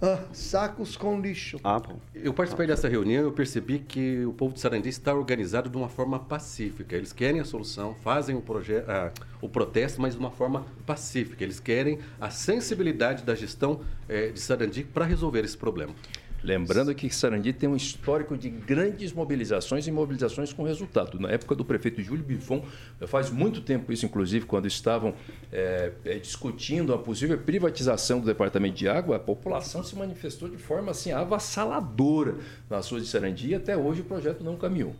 [0.00, 1.58] Ah, sacos com lixo.
[1.64, 1.98] Ah, bom.
[2.14, 5.76] Eu participei dessa reunião e eu percebi que o povo de Sarandi está organizado de
[5.76, 6.94] uma forma pacífica.
[6.94, 8.44] Eles querem a solução, fazem o,
[8.86, 11.42] ah, o protesto, mas de uma forma pacífica.
[11.42, 15.94] Eles querem a sensibilidade da gestão eh, de Sarandi para resolver esse problema.
[16.42, 21.18] Lembrando que Sarandi tem um histórico de grandes mobilizações e mobilizações com resultado.
[21.18, 22.64] Na época do prefeito Júlio Bifon,
[23.06, 25.14] faz muito tempo isso, inclusive, quando estavam
[25.52, 30.92] eh, discutindo a possível privatização do Departamento de Água, a população se manifestou de forma
[30.92, 32.36] assim avassaladora
[32.70, 34.94] nas ruas de Sarandi e até hoje o projeto não caminhou.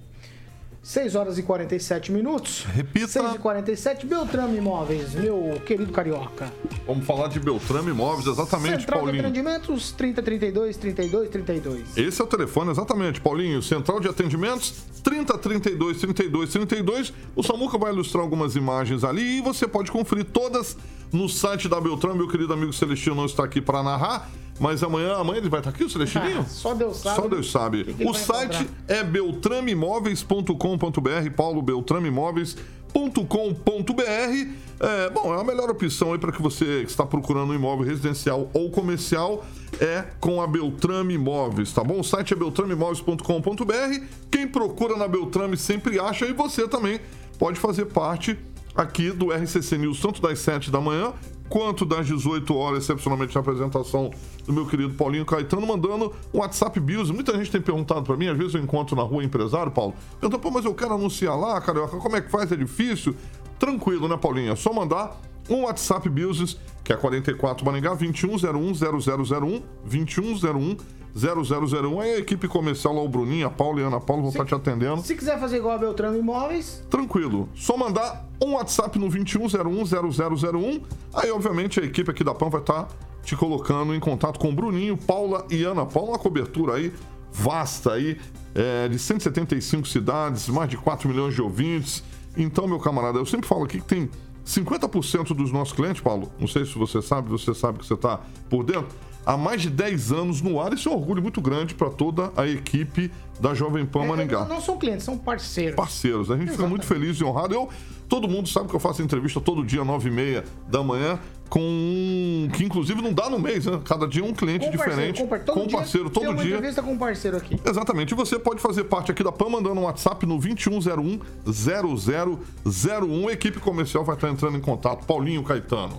[0.83, 2.64] 6 horas e 47 minutos.
[2.72, 3.09] Repita.
[3.09, 6.53] 6 e 47 Beltrame Imóveis, meu querido carioca.
[6.87, 9.24] Vamos falar de Beltrame Imóveis, exatamente, Central de Paulinho.
[9.24, 11.97] Atendimentos 3032 32 32.
[11.97, 13.62] Esse é o telefone, exatamente, Paulinho.
[13.62, 14.72] Central de atendimentos
[15.03, 17.12] 30 32 32 32.
[17.35, 20.76] O Samuca vai ilustrar algumas imagens ali e você pode conferir todas
[21.13, 22.19] no site da Beltrame.
[22.19, 24.29] Meu querido amigo Celestino não está aqui para narrar,
[24.59, 26.41] mas amanhã, amanhã ele vai estar aqui, o Celestininho?
[26.41, 27.17] Ah, só Deus sabe.
[27.17, 27.85] Só Deus sabe.
[27.85, 28.97] que que o site encontrar?
[28.97, 34.49] é beltrameimóveis.com.br, Paulo beltrameimóveis.com.br.
[34.81, 37.85] É, bom, é a melhor opção aí para que você que está procurando um imóvel
[37.85, 39.45] residencial ou comercial
[39.81, 42.01] é com a Beltrame Imóveis, tá bom?
[42.01, 44.05] O site é beltrameimóveis.com.br.
[44.31, 47.01] Quem procura na Beltrame sempre acha e você também
[47.39, 48.39] pode fazer parte
[48.79, 51.12] aqui do RCC News, tanto das 7 da manhã
[51.49, 54.11] quanto das 18 horas, excepcionalmente na apresentação
[54.47, 57.12] do meu querido Paulinho Caetano, mandando um WhatsApp Bills.
[57.12, 60.41] Muita gente tem perguntado para mim, às vezes eu encontro na rua empresário, Paulo, pergunta,
[60.41, 62.53] pô, mas eu quero anunciar lá, Carioca, como é que faz?
[62.53, 63.16] É difícil?
[63.59, 64.53] Tranquilo, né, Paulinho?
[64.53, 70.76] É só mandar um WhatsApp Bills, que é 44 Maringá 2101 0001 2101
[71.15, 72.01] 0001.
[72.01, 74.45] Aí a equipe comercial lá, o Bruninho, a Paula e a Ana Paula vão estar
[74.45, 75.03] te atendendo.
[75.03, 77.49] Se quiser fazer igual a Beltrame Imóveis, Tranquilo.
[77.55, 80.83] Só mandar um WhatsApp no 21010001.
[81.15, 82.89] Aí, obviamente, a equipe aqui da PAN vai estar
[83.23, 86.11] te colocando em contato com o Bruninho, Paula e Ana Paula.
[86.11, 86.93] Uma cobertura aí
[87.33, 88.19] vasta aí,
[88.55, 92.03] é, de 175 cidades, mais de 4 milhões de ouvintes.
[92.37, 94.11] Então, meu camarada, eu sempre falo aqui que tem
[94.45, 98.21] 50% dos nossos clientes, Paulo, não sei se você sabe, você sabe que você está
[98.49, 98.89] por dentro,
[99.29, 100.72] há mais de 10 anos no ar.
[100.72, 104.49] Isso é um orgulho muito grande para toda a equipe da Jovem Pan Maringá não,
[104.57, 105.76] não são clientes, são parceiros.
[105.76, 106.31] parceiros.
[106.31, 107.55] A gente fica muito feliz e honrado.
[107.55, 107.68] Eu,
[108.09, 111.61] todo mundo sabe que eu faço entrevista todo dia, nove e meia da manhã, com
[111.61, 113.81] um, que inclusive não dá no mês, né?
[113.85, 116.24] Cada dia um cliente Com parceiro, diferente, com par- todo com um dia parceiro todo
[116.31, 116.55] uma dia.
[116.57, 117.61] entrevista com um parceiro aqui.
[117.64, 118.12] Exatamente.
[118.12, 123.29] E você pode fazer parte aqui da PAN mandando um WhatsApp no 2101 0001.
[123.29, 125.05] A equipe comercial vai estar entrando em contato.
[125.07, 125.99] Paulinho Caetano.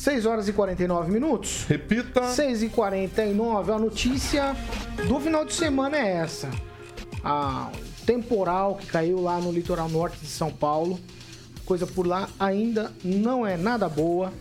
[0.00, 1.66] 6 horas e 49 minutos.
[1.68, 2.24] Repita.
[2.24, 4.56] 6 e 49 A notícia
[5.06, 6.50] do final de semana é essa.
[7.22, 7.70] A
[8.06, 10.98] temporal que caiu lá no litoral norte de São Paulo.
[11.66, 14.32] Coisa por lá ainda não é nada boa.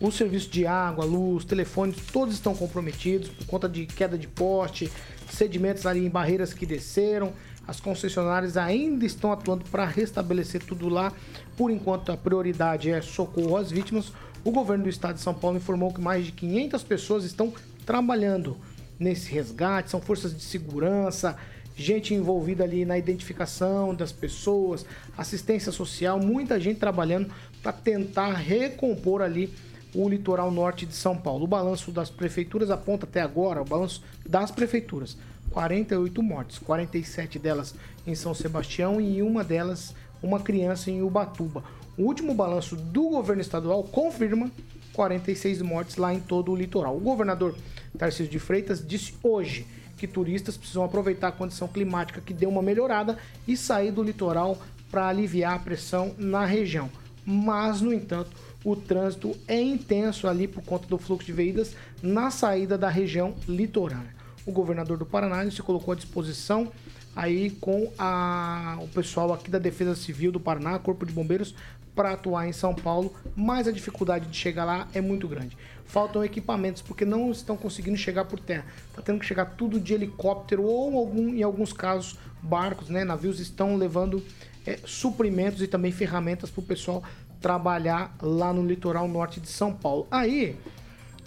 [0.00, 4.90] O serviço de água, luz, telefones, todos estão comprometidos por conta de queda de poste,
[5.30, 7.34] sedimentos ali em barreiras que desceram.
[7.68, 11.12] As concessionárias ainda estão atuando para restabelecer tudo lá.
[11.54, 14.10] Por enquanto, a prioridade é socorro às vítimas.
[14.44, 17.52] O governo do estado de São Paulo informou que mais de 500 pessoas estão
[17.86, 18.56] trabalhando
[18.98, 19.90] nesse resgate.
[19.90, 21.36] São forças de segurança,
[21.76, 24.84] gente envolvida ali na identificação das pessoas,
[25.16, 27.32] assistência social, muita gente trabalhando
[27.62, 29.52] para tentar recompor ali
[29.94, 31.44] o litoral norte de São Paulo.
[31.44, 35.16] O balanço das prefeituras aponta até agora, o balanço das prefeituras,
[35.50, 41.64] 48 mortes, 47 delas em São Sebastião e uma delas uma criança em Ubatuba.
[41.96, 44.50] O último balanço do governo estadual confirma
[44.94, 46.96] 46 mortes lá em todo o litoral.
[46.96, 47.54] O governador
[47.98, 49.66] Tarcísio de Freitas disse hoje
[49.98, 54.58] que turistas precisam aproveitar a condição climática que deu uma melhorada e sair do litoral
[54.90, 56.90] para aliviar a pressão na região.
[57.24, 58.30] Mas, no entanto,
[58.64, 63.34] o trânsito é intenso ali por conta do fluxo de veículos na saída da região
[63.46, 64.14] litorânea.
[64.46, 66.72] O governador do Paraná se colocou à disposição
[67.14, 71.54] aí com a, o pessoal aqui da Defesa Civil do Paraná, Corpo de Bombeiros,
[71.94, 75.56] para atuar em São Paulo, mas a dificuldade de chegar lá é muito grande.
[75.84, 78.64] Faltam equipamentos porque não estão conseguindo chegar por terra.
[78.88, 83.38] Está tendo que chegar tudo de helicóptero ou algum, em alguns casos barcos, né, navios
[83.40, 84.24] estão levando
[84.66, 87.02] é, suprimentos e também ferramentas para o pessoal
[87.40, 90.06] trabalhar lá no litoral norte de São Paulo.
[90.10, 90.56] Aí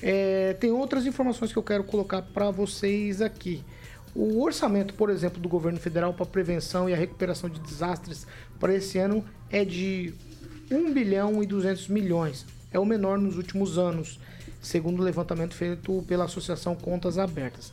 [0.01, 3.63] é, tem outras informações que eu quero colocar para vocês aqui.
[4.15, 8.25] O orçamento, por exemplo, do governo federal para prevenção e a recuperação de desastres
[8.57, 10.13] para esse ano é de
[10.69, 12.45] 1 bilhão e 200 milhões.
[12.71, 14.19] É o menor nos últimos anos,
[14.61, 17.71] segundo o levantamento feito pela Associação Contas Abertas.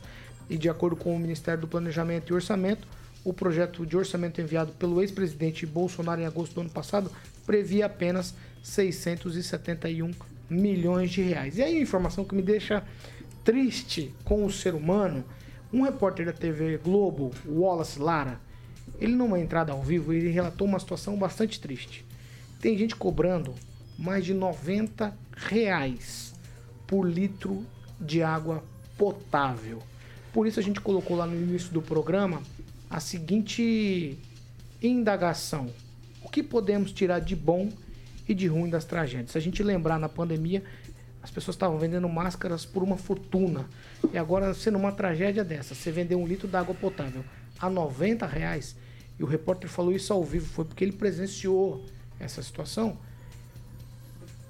[0.49, 2.87] E de acordo com o Ministério do Planejamento e Orçamento,
[3.23, 7.09] o projeto de orçamento enviado pelo ex-presidente Bolsonaro em agosto do ano passado
[7.45, 10.11] previa apenas 671
[10.49, 11.57] milhões de reais.
[11.57, 12.83] E aí, informação que me deixa
[13.43, 15.23] triste com o ser humano,
[15.71, 18.39] um repórter da TV Globo, Wallace Lara,
[18.99, 22.05] ele numa entrada ao vivo, ele relatou uma situação bastante triste.
[22.63, 23.53] Tem gente cobrando
[23.99, 26.33] mais de 90 reais
[26.87, 27.65] por litro
[27.99, 28.63] de água
[28.97, 29.83] potável.
[30.31, 32.41] Por isso a gente colocou lá no início do programa
[32.89, 34.17] a seguinte
[34.81, 35.69] indagação:
[36.23, 37.69] o que podemos tirar de bom
[38.29, 39.31] e de ruim das tragédias?
[39.31, 40.63] Se a gente lembrar na pandemia,
[41.21, 43.67] as pessoas estavam vendendo máscaras por uma fortuna.
[44.13, 47.25] E agora, sendo uma tragédia dessa, você vender um litro de água potável
[47.59, 48.73] a 90 reais,
[49.19, 51.85] e o repórter falou isso ao vivo, foi porque ele presenciou
[52.23, 52.97] essa situação,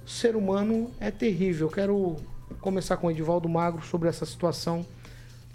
[0.06, 1.68] o ser humano é terrível.
[1.68, 2.18] Eu quero
[2.60, 4.86] começar com o Edivaldo Magro sobre essa situação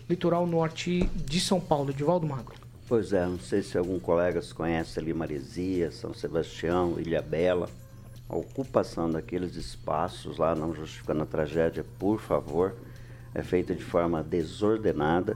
[0.08, 1.90] litoral norte de São Paulo.
[1.90, 2.54] Edivaldo Magro.
[2.88, 7.68] Pois é, não sei se algum colega conhece ali Maresia, São Sebastião, Ilha Bela.
[8.28, 12.74] A ocupação daqueles espaços lá, não justificando a tragédia, por favor,
[13.34, 15.34] é feita de forma desordenada,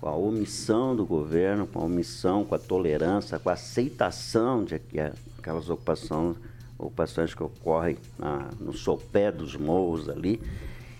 [0.00, 4.78] com a omissão do governo, com a omissão, com a tolerância, com a aceitação de
[4.78, 4.98] que
[5.42, 6.36] aquelas ocupações,
[6.78, 10.40] ocupações que ocorrem na, no sopé dos morros ali.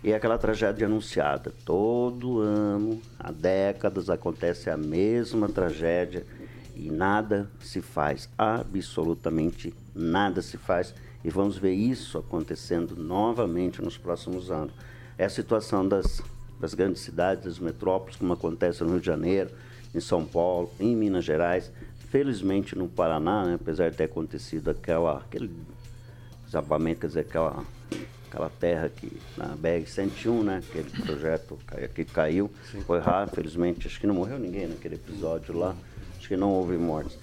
[0.03, 1.53] E aquela tragédia anunciada.
[1.65, 6.27] Todo ano, há décadas, acontece a mesma tragédia
[6.75, 8.29] e nada se faz.
[8.37, 10.93] Absolutamente nada se faz.
[11.25, 14.75] E vamos ver isso acontecendo novamente nos próximos anos.
[15.17, 16.21] É a situação das,
[16.59, 19.51] das grandes cidades, das metrópoles, como acontece no Rio de Janeiro,
[19.95, 21.71] em São Paulo, em Minas Gerais.
[22.13, 25.51] Felizmente no Paraná, né, apesar de ter acontecido aquela, aquele
[26.45, 27.65] desabamento, quer dizer, aquela,
[28.29, 31.59] aquela terra que na BR-101, né, aquele projeto
[31.95, 32.83] que caiu, Sim.
[32.83, 35.75] foi raro, felizmente, acho que não morreu ninguém naquele episódio lá,
[36.19, 37.19] acho que não houve mortes.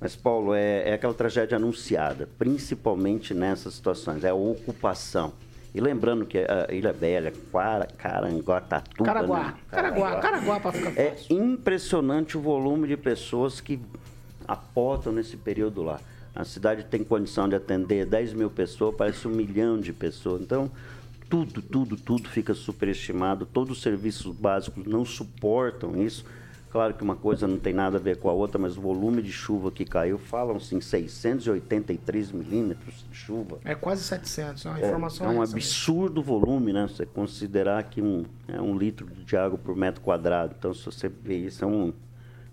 [0.00, 5.34] Mas, Paulo, é, é aquela tragédia anunciada, principalmente nessas situações, é a ocupação.
[5.72, 7.30] E lembrando que a Ilha Bela,
[7.96, 9.04] Caranguatatuba...
[9.04, 9.54] Caraguá, né?
[9.70, 11.32] Caraguá, Caraguá, para ficar é fácil.
[11.32, 13.80] É impressionante o volume de pessoas que
[14.46, 16.00] aportam nesse período lá.
[16.34, 20.40] A cidade tem condição de atender 10 mil pessoas, parece um milhão de pessoas.
[20.40, 20.70] Então,
[21.28, 23.46] tudo, tudo, tudo fica superestimado.
[23.46, 26.24] Todos os serviços básicos não suportam isso.
[26.72, 29.20] Claro que uma coisa não tem nada a ver com a outra, mas o volume
[29.20, 33.58] de chuva que caiu, falam-se em 683 milímetros de chuva.
[33.62, 35.26] É quase 700, é uma informação.
[35.26, 36.88] É, é um absurdo volume, né?
[36.88, 40.54] Você considerar que um, é um litro de água por metro quadrado.
[40.58, 41.92] Então, se você vê isso, é um,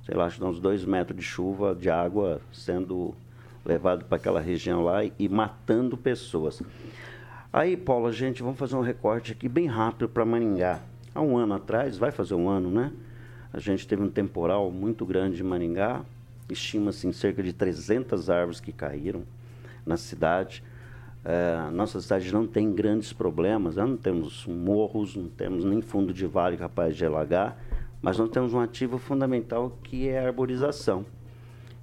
[0.10, 3.14] sei lá, acho que uns dois metros de chuva, de água sendo
[3.64, 6.64] levado para aquela região lá e, e matando pessoas.
[7.53, 10.80] Aí, Paulo, a gente, vamos fazer um recorte aqui bem rápido para Maringá.
[11.14, 12.91] Há um ano atrás, vai fazer um ano, né?
[13.53, 16.01] A gente teve um temporal muito grande em Maringá,
[16.49, 19.22] estima-se em cerca de 300 árvores que caíram
[19.86, 20.64] na cidade.
[21.24, 23.86] É, nossa cidade não tem grandes problemas, né?
[23.86, 27.55] não temos morros, não temos nem fundo de vale capaz de alagar,
[28.02, 31.06] mas nós temos um ativo fundamental que é a arborização.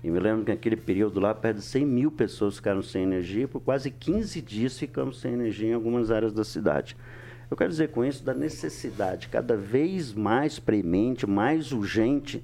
[0.02, 3.48] E me lembro que naquele período lá, perto de 100 mil pessoas ficaram sem energia,
[3.48, 6.96] por quase 15 dias ficamos sem energia em algumas áreas da cidade.
[7.50, 12.42] Eu quero dizer com isso da necessidade cada vez mais premente, mais urgente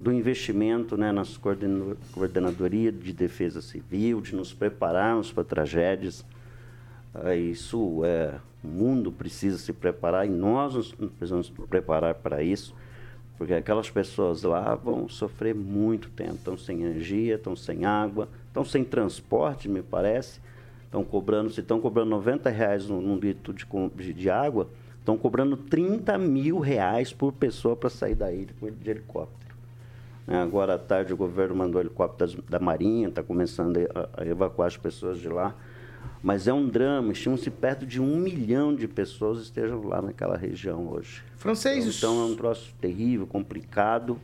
[0.00, 6.24] do investimento né, nas coordenadoria de defesa civil, de nos prepararmos para tragédias.
[7.14, 12.74] Ah, isso é, o mundo precisa se preparar e nós nos precisamos preparar para isso,
[13.38, 18.64] porque aquelas pessoas lá vão sofrer muito tempo, estão sem energia, estão sem água, estão
[18.64, 20.40] sem transporte, me parece,
[20.84, 23.64] estão cobrando, se estão cobrando 90 reais num, num litro de,
[23.94, 24.68] de, de água,
[24.98, 29.54] estão cobrando 30 mil reais por pessoa para sair da ilha de helicóptero.
[30.26, 30.42] Né?
[30.42, 33.78] Agora à tarde o governo mandou helicópteros da Marinha, está começando
[34.14, 35.54] a evacuar as pessoas de lá.
[36.22, 40.88] Mas é um drama, estimam-se perto de um milhão de pessoas estejam lá naquela região
[40.88, 41.22] hoje.
[41.36, 41.96] Franceses.
[41.98, 44.18] Então é um troço terrível, complicado.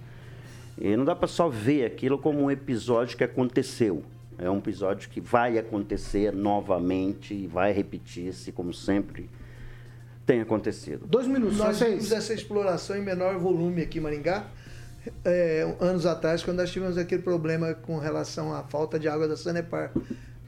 [0.77, 4.03] E não dá para só ver aquilo como um episódio que aconteceu.
[4.37, 9.31] É um episódio que vai acontecer novamente e vai repetir-se, como sempre
[10.27, 11.07] tem acontecido.
[11.07, 11.91] Dois minutos, Nós francês.
[11.91, 14.47] vimos essa exploração em menor volume aqui em Maringá,
[15.25, 19.37] é, anos atrás, quando nós tivemos aquele problema com relação à falta de água da
[19.37, 19.93] Sanepar,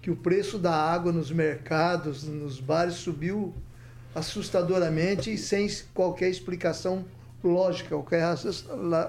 [0.07, 3.53] que o preço da água nos mercados, nos bares, subiu
[4.15, 7.05] assustadoramente e sem qualquer explicação
[7.43, 8.21] lógica, qualquer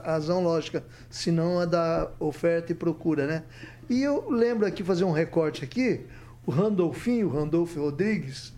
[0.04, 3.44] razão lógica, senão a da oferta e procura, né?
[3.88, 6.02] E eu lembro aqui, fazer um recorte aqui,
[6.48, 8.52] o Randolfinho, o Randolfo Rodrigues,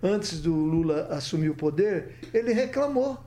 [0.00, 3.18] antes do Lula assumir o poder, ele reclamou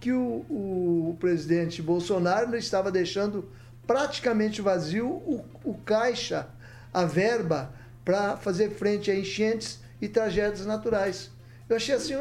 [0.00, 3.48] que o, o presidente Bolsonaro estava deixando
[3.86, 6.48] praticamente vazio o, o caixa,
[6.92, 7.72] a verba
[8.04, 11.30] para fazer frente a enchentes e tragédias naturais.
[11.68, 12.14] Eu achei assim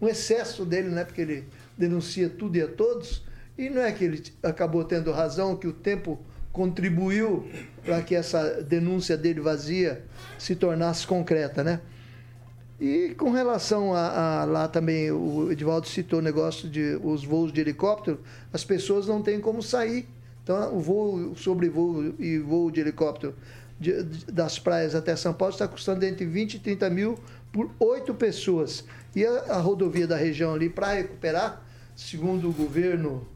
[0.00, 1.04] um, excesso dele, né?
[1.04, 3.22] Porque ele denuncia tudo e a todos.
[3.56, 6.20] E não é que ele acabou tendo razão, que o tempo
[6.52, 7.48] contribuiu
[7.84, 10.04] para que essa denúncia dele vazia
[10.38, 11.80] se tornasse concreta, né?
[12.80, 17.52] E com relação a, a, lá também, o Edivaldo citou o negócio de os voos
[17.52, 18.20] de helicóptero,
[18.52, 20.08] as pessoas não têm como sair.
[20.42, 23.34] Então, o voo, sobrevoo e voo de helicóptero
[23.78, 27.18] de, de, das praias até São Paulo está custando entre 20 e 30 mil
[27.52, 28.84] por oito pessoas.
[29.14, 31.62] E a, a rodovia da região ali, para recuperar,
[31.96, 33.26] segundo o governo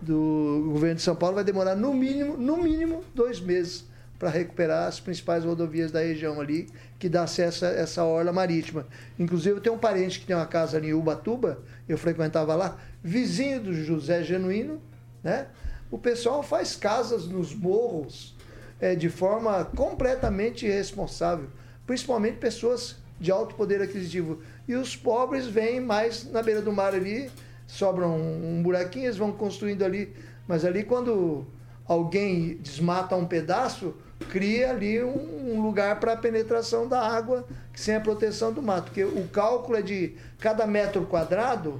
[0.00, 3.84] do governo de São Paulo, vai demorar no mínimo, no mínimo, dois meses
[4.18, 8.86] para recuperar as principais rodovias da região ali, que dá acesso a essa orla marítima.
[9.18, 11.58] Inclusive, eu tenho um parente que tem uma casa ali em Ubatuba,
[11.88, 14.80] eu frequentava lá, vizinho do José Genuíno,
[15.24, 15.48] né?
[15.92, 18.34] O pessoal faz casas nos morros
[18.80, 21.50] é, de forma completamente irresponsável,
[21.86, 24.40] principalmente pessoas de alto poder aquisitivo.
[24.66, 27.30] E os pobres vêm mais na beira do mar ali,
[27.66, 30.16] sobram um buraquinho, eles vão construindo ali.
[30.48, 31.46] Mas ali, quando
[31.86, 33.94] alguém desmata um pedaço,
[34.30, 38.84] cria ali um, lugar para a penetração da água sem a proteção do mato.
[38.84, 41.78] Porque o cálculo é de cada metro quadrado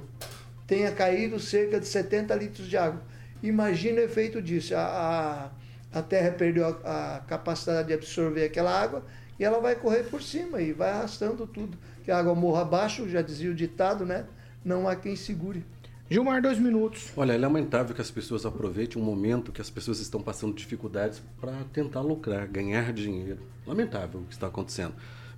[0.67, 3.01] tenha caído cerca de 70 litros de água.
[3.43, 4.73] Imagina o efeito disso.
[4.73, 5.51] A,
[5.93, 9.03] a, a terra perdeu a, a, capacidade de absorver aquela água
[9.37, 11.77] e ela vai correr por cima e vai arrastando tudo.
[12.05, 14.25] Que a água morra abaixo, já dizia o ditado, né?
[14.63, 15.63] Não há quem segure.
[16.09, 17.11] Gilmar, dois minutos.
[17.17, 21.21] Olha, é lamentável que as pessoas aproveitem um momento que as pessoas estão passando dificuldades
[21.39, 23.39] para tentar lucrar, ganhar dinheiro.
[23.65, 24.93] Lamentável o que está acontecendo.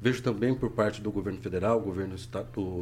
[0.06, 2.14] Vejo também por parte do governo federal, governo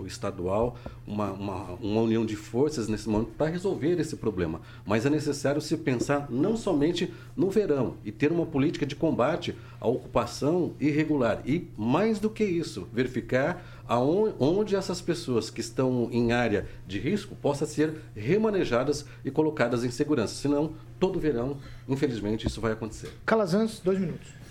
[0.06, 4.60] estadual, uma, uma, uma união de forças nesse momento para resolver esse problema.
[4.86, 9.56] Mas é necessário se pensar não somente no verão e ter uma política de combate
[9.80, 11.42] à ocupação irregular.
[11.46, 17.00] E, mais do que isso, verificar aonde, onde essas pessoas que estão em área de
[17.00, 20.36] risco possam ser remanejadas e colocadas em segurança.
[20.36, 21.56] Senão, todo verão,
[21.88, 23.14] infelizmente, isso vai acontecer.
[23.26, 24.43] Calazans, dois minutos.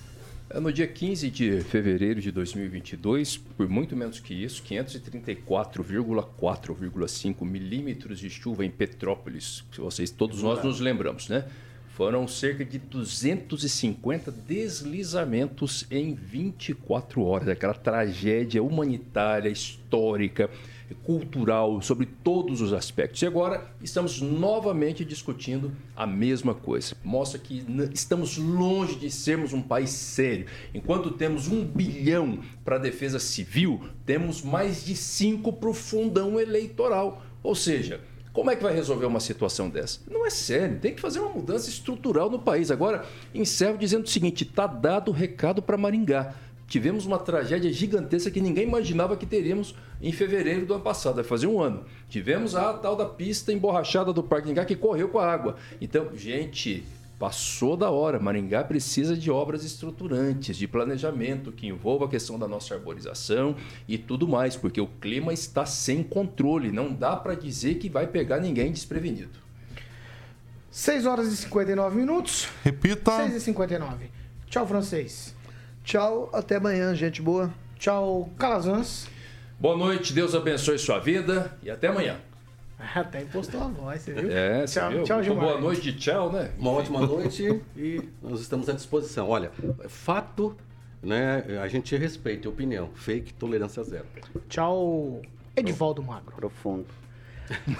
[0.55, 8.18] É, no dia 15 de fevereiro de 2022, por muito menos que isso, 534,4,5 milímetros
[8.18, 11.46] de chuva em Petrópolis, que vocês todos nós nos lembramos, né?
[11.94, 17.48] Foram cerca de 250 deslizamentos em 24 horas.
[17.48, 20.50] Aquela tragédia humanitária, histórica,
[20.95, 23.22] cultural, sobre todos os aspectos.
[23.22, 26.97] E agora estamos novamente discutindo a mesma coisa.
[27.05, 30.47] Mostra que estamos longe de sermos um país sério.
[30.74, 36.38] Enquanto temos um bilhão para a defesa civil, temos mais de cinco para o fundão
[36.38, 37.22] eleitoral.
[37.43, 38.01] Ou seja,
[38.32, 40.01] como é que vai resolver uma situação dessa?
[40.11, 42.70] Não é sério, tem que fazer uma mudança estrutural no país.
[42.70, 46.34] Agora, encerro dizendo o seguinte: está dado o recado para Maringá.
[46.72, 51.24] Tivemos uma tragédia gigantesca que ninguém imaginava que teríamos em fevereiro do ano passado, vai
[51.24, 51.84] fazer um ano.
[52.08, 55.56] Tivemos a tal da pista emborrachada do Parque Maringá que correu com a água.
[55.82, 56.82] Então, gente,
[57.18, 58.18] Passou da hora.
[58.18, 63.54] Maringá precisa de obras estruturantes, de planejamento que envolva a questão da nossa arborização
[63.86, 66.72] e tudo mais, porque o clima está sem controle.
[66.72, 69.38] Não dá para dizer que vai pegar ninguém desprevenido.
[70.70, 72.48] 6 horas e 59 minutos.
[72.64, 73.18] Repita.
[73.18, 74.10] 6 e 59.
[74.48, 75.32] Tchau, francês.
[75.85, 77.53] Tchau, até amanhã, gente boa.
[77.78, 79.09] Tchau, Calazans.
[79.59, 82.20] Boa noite, Deus abençoe sua vida e até amanhã.
[82.97, 84.28] Até impostou a voz, você viu?
[84.28, 85.05] É, tchau, viu?
[85.05, 85.45] tchau, Gilmar.
[85.45, 86.51] Boa noite, tchau, né?
[86.59, 89.28] Uma ótima noite e nós estamos à disposição.
[89.28, 89.53] Olha,
[89.89, 90.57] fato,
[91.01, 91.45] né?
[91.62, 92.91] A gente respeita a opinião.
[92.95, 94.07] Fake, tolerância zero.
[94.49, 95.22] Tchau,
[95.55, 96.35] Edivaldo Magro.
[96.35, 96.87] Profundo.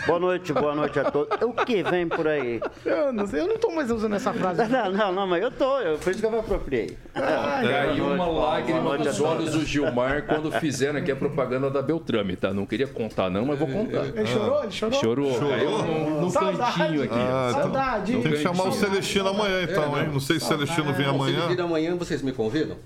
[0.07, 1.39] Boa noite, boa noite a todos.
[1.43, 2.61] O que vem por aí?
[2.85, 4.65] Eu não sei, eu não tô mais usando essa frase.
[4.67, 6.99] Não, não, não, mas eu tô, eu, por isso que eu me apropriei.
[7.15, 11.81] Ah, Caiu uma lágrima noite nos olhos do Gilmar quando fizeram aqui a propaganda da
[11.81, 12.53] Beltrame, tá?
[12.53, 14.05] Não queria contar não, mas vou contar.
[14.07, 14.63] Ele chorou?
[14.63, 15.33] Ele chorou?
[15.39, 16.77] Chorou, num, num Saudade.
[16.79, 17.15] cantinho aqui.
[17.15, 18.13] Ah, então Saudade.
[18.13, 18.73] Tem que chamar o.
[18.73, 20.09] Celestino amanhã, então, hein?
[20.13, 21.65] Não sei se o Celestino vem Bom, se ele vir amanhã.
[21.65, 22.77] amanhã, vocês me convidam?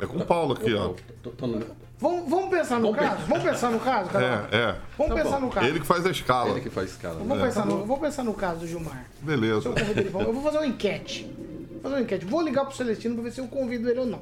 [0.00, 0.92] É com o Paulo aqui, ó.
[1.22, 1.60] Tô- tô no-
[2.02, 3.22] Vamos, vamos pensar no caso?
[3.28, 4.48] Vamos pensar no caso, cara?
[4.52, 4.76] É, é.
[4.98, 5.66] Vamos pensar no caso.
[5.66, 6.50] Ele que faz a escala.
[6.50, 7.14] Ele que faz escala.
[7.20, 7.24] né?
[7.26, 9.04] Vamos, pensar no, vamos pensar no caso do Gilmar.
[9.20, 9.68] Beleza.
[9.68, 11.32] eu Eu vou fazer uma enquete.
[11.72, 12.26] Vou fazer uma enquete.
[12.26, 14.20] Vou ligar pro Celestino pra ver se eu convido ele ou não.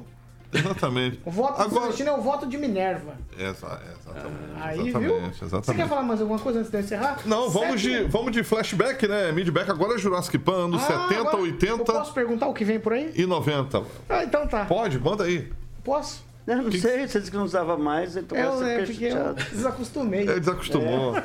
[0.53, 1.19] Exatamente.
[1.25, 1.81] O voto do Agora.
[1.83, 3.13] Celestino é o voto de Minerva.
[3.37, 4.61] Exa- exatamente.
[4.61, 4.99] Aí, viu?
[4.99, 5.81] exatamente, Você exatamente.
[5.81, 7.19] quer falar mais alguma coisa antes de eu encerrar?
[7.25, 9.31] Não, vamos de, vamos de flashback, né?
[9.31, 12.65] Midback agora é Jurassic Pan, anos Ah, 70, agora Eu 80 posso perguntar o que
[12.65, 13.13] vem por aí?
[13.15, 13.81] e 90.
[14.09, 14.65] Ah, então tá.
[14.65, 15.49] Pode, manda aí.
[15.85, 16.21] Posso?
[16.47, 19.05] Eu não sei, você disse que não usava mais, então Eu, você é, fica porque
[19.05, 20.21] eu desacostumei.
[20.21, 21.13] Ele desacostumou.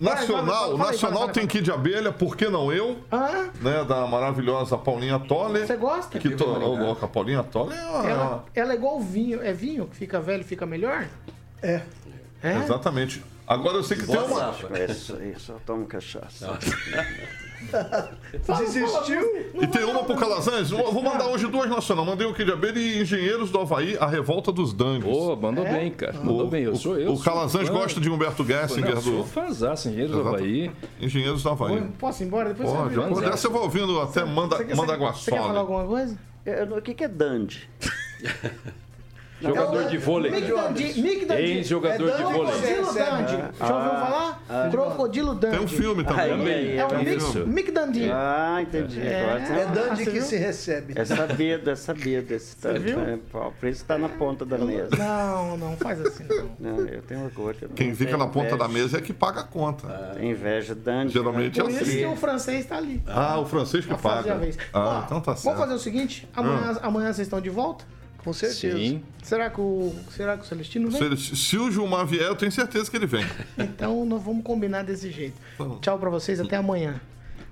[0.00, 2.98] Vai, vai, Nacional, aí, Nacional tem Kid Abelha, por que não eu?
[3.12, 5.66] Ah, Né, da maravilhosa Paulinha Toller.
[5.66, 6.18] você gosta?
[6.18, 6.44] Que to...
[6.44, 8.08] Louca, a Paulinha Toller é uma...
[8.10, 9.40] Ela, ela é igual vinho.
[9.40, 11.06] É vinho que fica velho e fica melhor?
[11.62, 11.82] É.
[12.42, 12.58] É?
[12.58, 13.22] Exatamente.
[13.46, 14.38] Agora eu sei que tem Boa uma...
[14.40, 14.84] safra.
[14.90, 16.58] Isso aí, só tomo cachaça.
[18.46, 19.50] Desistiu?
[19.60, 20.70] E tem uma pro Calazans.
[20.70, 22.04] Eu Vou mandar hoje duas nacional.
[22.04, 25.06] Mandei o Kid Abelha e Engenheiros do Havaí, a revolta dos dangues.
[25.06, 26.14] Ô, mandou bem, cara.
[26.14, 26.64] Mandou bem.
[26.64, 27.12] Eu sou eu.
[27.12, 30.36] O Calazans gosta de Humberto Gessinger Não, sou do fãzaço, engenheiro do Exato.
[30.36, 30.70] Havaí.
[31.00, 31.82] Engenheiros do Havaí.
[31.98, 32.48] Posso ir embora?
[32.50, 35.30] Depois Pode, você vai dessa eu vou ouvindo até manda, Você quer- manda você- Você
[35.30, 36.18] quer falar alguma coisa?
[36.46, 37.68] Eu O que, que é dandy?
[39.44, 40.30] Jogador de vôlei.
[40.30, 41.40] Mick Dundee.
[41.56, 42.52] Ex-jogador de vôlei.
[42.52, 43.58] Crocodilo Dundee.
[43.58, 44.70] Já ouviu falar?
[44.70, 45.50] Crocodilo Dundee.
[45.56, 46.24] Tem um filme também.
[46.24, 48.10] Aí, É o é Mick, Dundee.
[48.12, 49.00] Ah, entendi.
[49.00, 50.94] Você- É Dandy que se recebe.
[50.96, 52.32] É sabido, é sabido.
[52.34, 53.00] Esse tanto, viu?
[53.00, 54.90] é, pô, por isso tá na ponta da mesa.
[54.96, 56.50] Não, não faz assim não.
[56.58, 57.56] Não, eu tenho orgulho.
[57.62, 59.86] não Quem fica na ponta da mesa é que paga a conta.
[60.16, 61.12] Tem inveja, dandy.
[61.12, 61.98] Geralmente é Por isso assim.
[61.98, 63.02] que o francês tá ali.
[63.06, 64.38] Ah, o francês que paga.
[64.72, 65.58] Ah, então tá Vamos certo.
[65.58, 67.84] fazer o seguinte, amanhã, amanhã vocês estão de volta?
[68.24, 68.78] Com certeza.
[68.78, 69.02] Sim.
[69.22, 71.16] Será que o, será que o Celestino vem?
[71.16, 73.24] Se, se o Gilmar vier, eu tenho certeza que ele vem.
[73.58, 75.38] Então nós vamos combinar desse jeito.
[75.58, 75.80] Vamos.
[75.80, 77.00] Tchau pra vocês, até amanhã.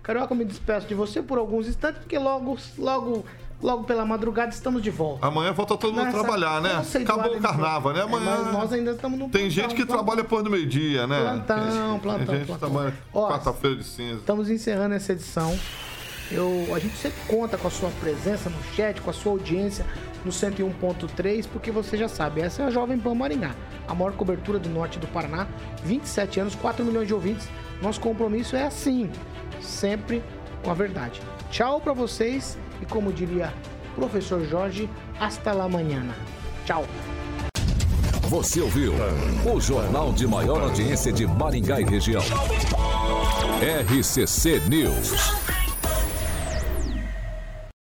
[0.03, 3.25] Carioca, eu me despeço de você por alguns instantes, porque logo, logo,
[3.63, 5.25] logo pela madrugada estamos de volta.
[5.27, 6.83] Amanhã volta todo mundo a Nessa trabalhar, né?
[7.03, 8.01] Acabou o carnaval, né?
[8.01, 8.39] É, Amanhã.
[8.43, 9.97] mas nós ainda estamos no Tem plantão, gente que plantão.
[9.97, 11.21] trabalha depois do meio-dia, né?
[11.21, 12.71] Plantão, plantão, Tem gente que plantão.
[12.71, 14.19] trabalha quarta-feira de cinza.
[14.21, 15.57] Estamos encerrando essa edição.
[16.31, 19.85] Eu, a gente sempre conta com a sua presença no chat, com a sua audiência
[20.25, 23.55] no 101.3, porque você já sabe, essa é a Jovem Pan Maringá,
[23.89, 25.47] a maior cobertura do norte do Paraná,
[25.85, 27.49] 27 anos, 4 milhões de ouvintes.
[27.81, 29.11] Nosso compromisso é assim,
[29.61, 30.23] sempre
[30.63, 31.21] com a verdade.
[31.51, 33.53] Tchau pra vocês e como diria
[33.95, 36.05] professor Jorge, hasta la manhã.
[36.65, 36.87] Tchau.
[38.23, 38.95] Você ouviu
[39.45, 42.23] o jornal de maior audiência de Maringá e região.
[43.61, 45.62] RCC News.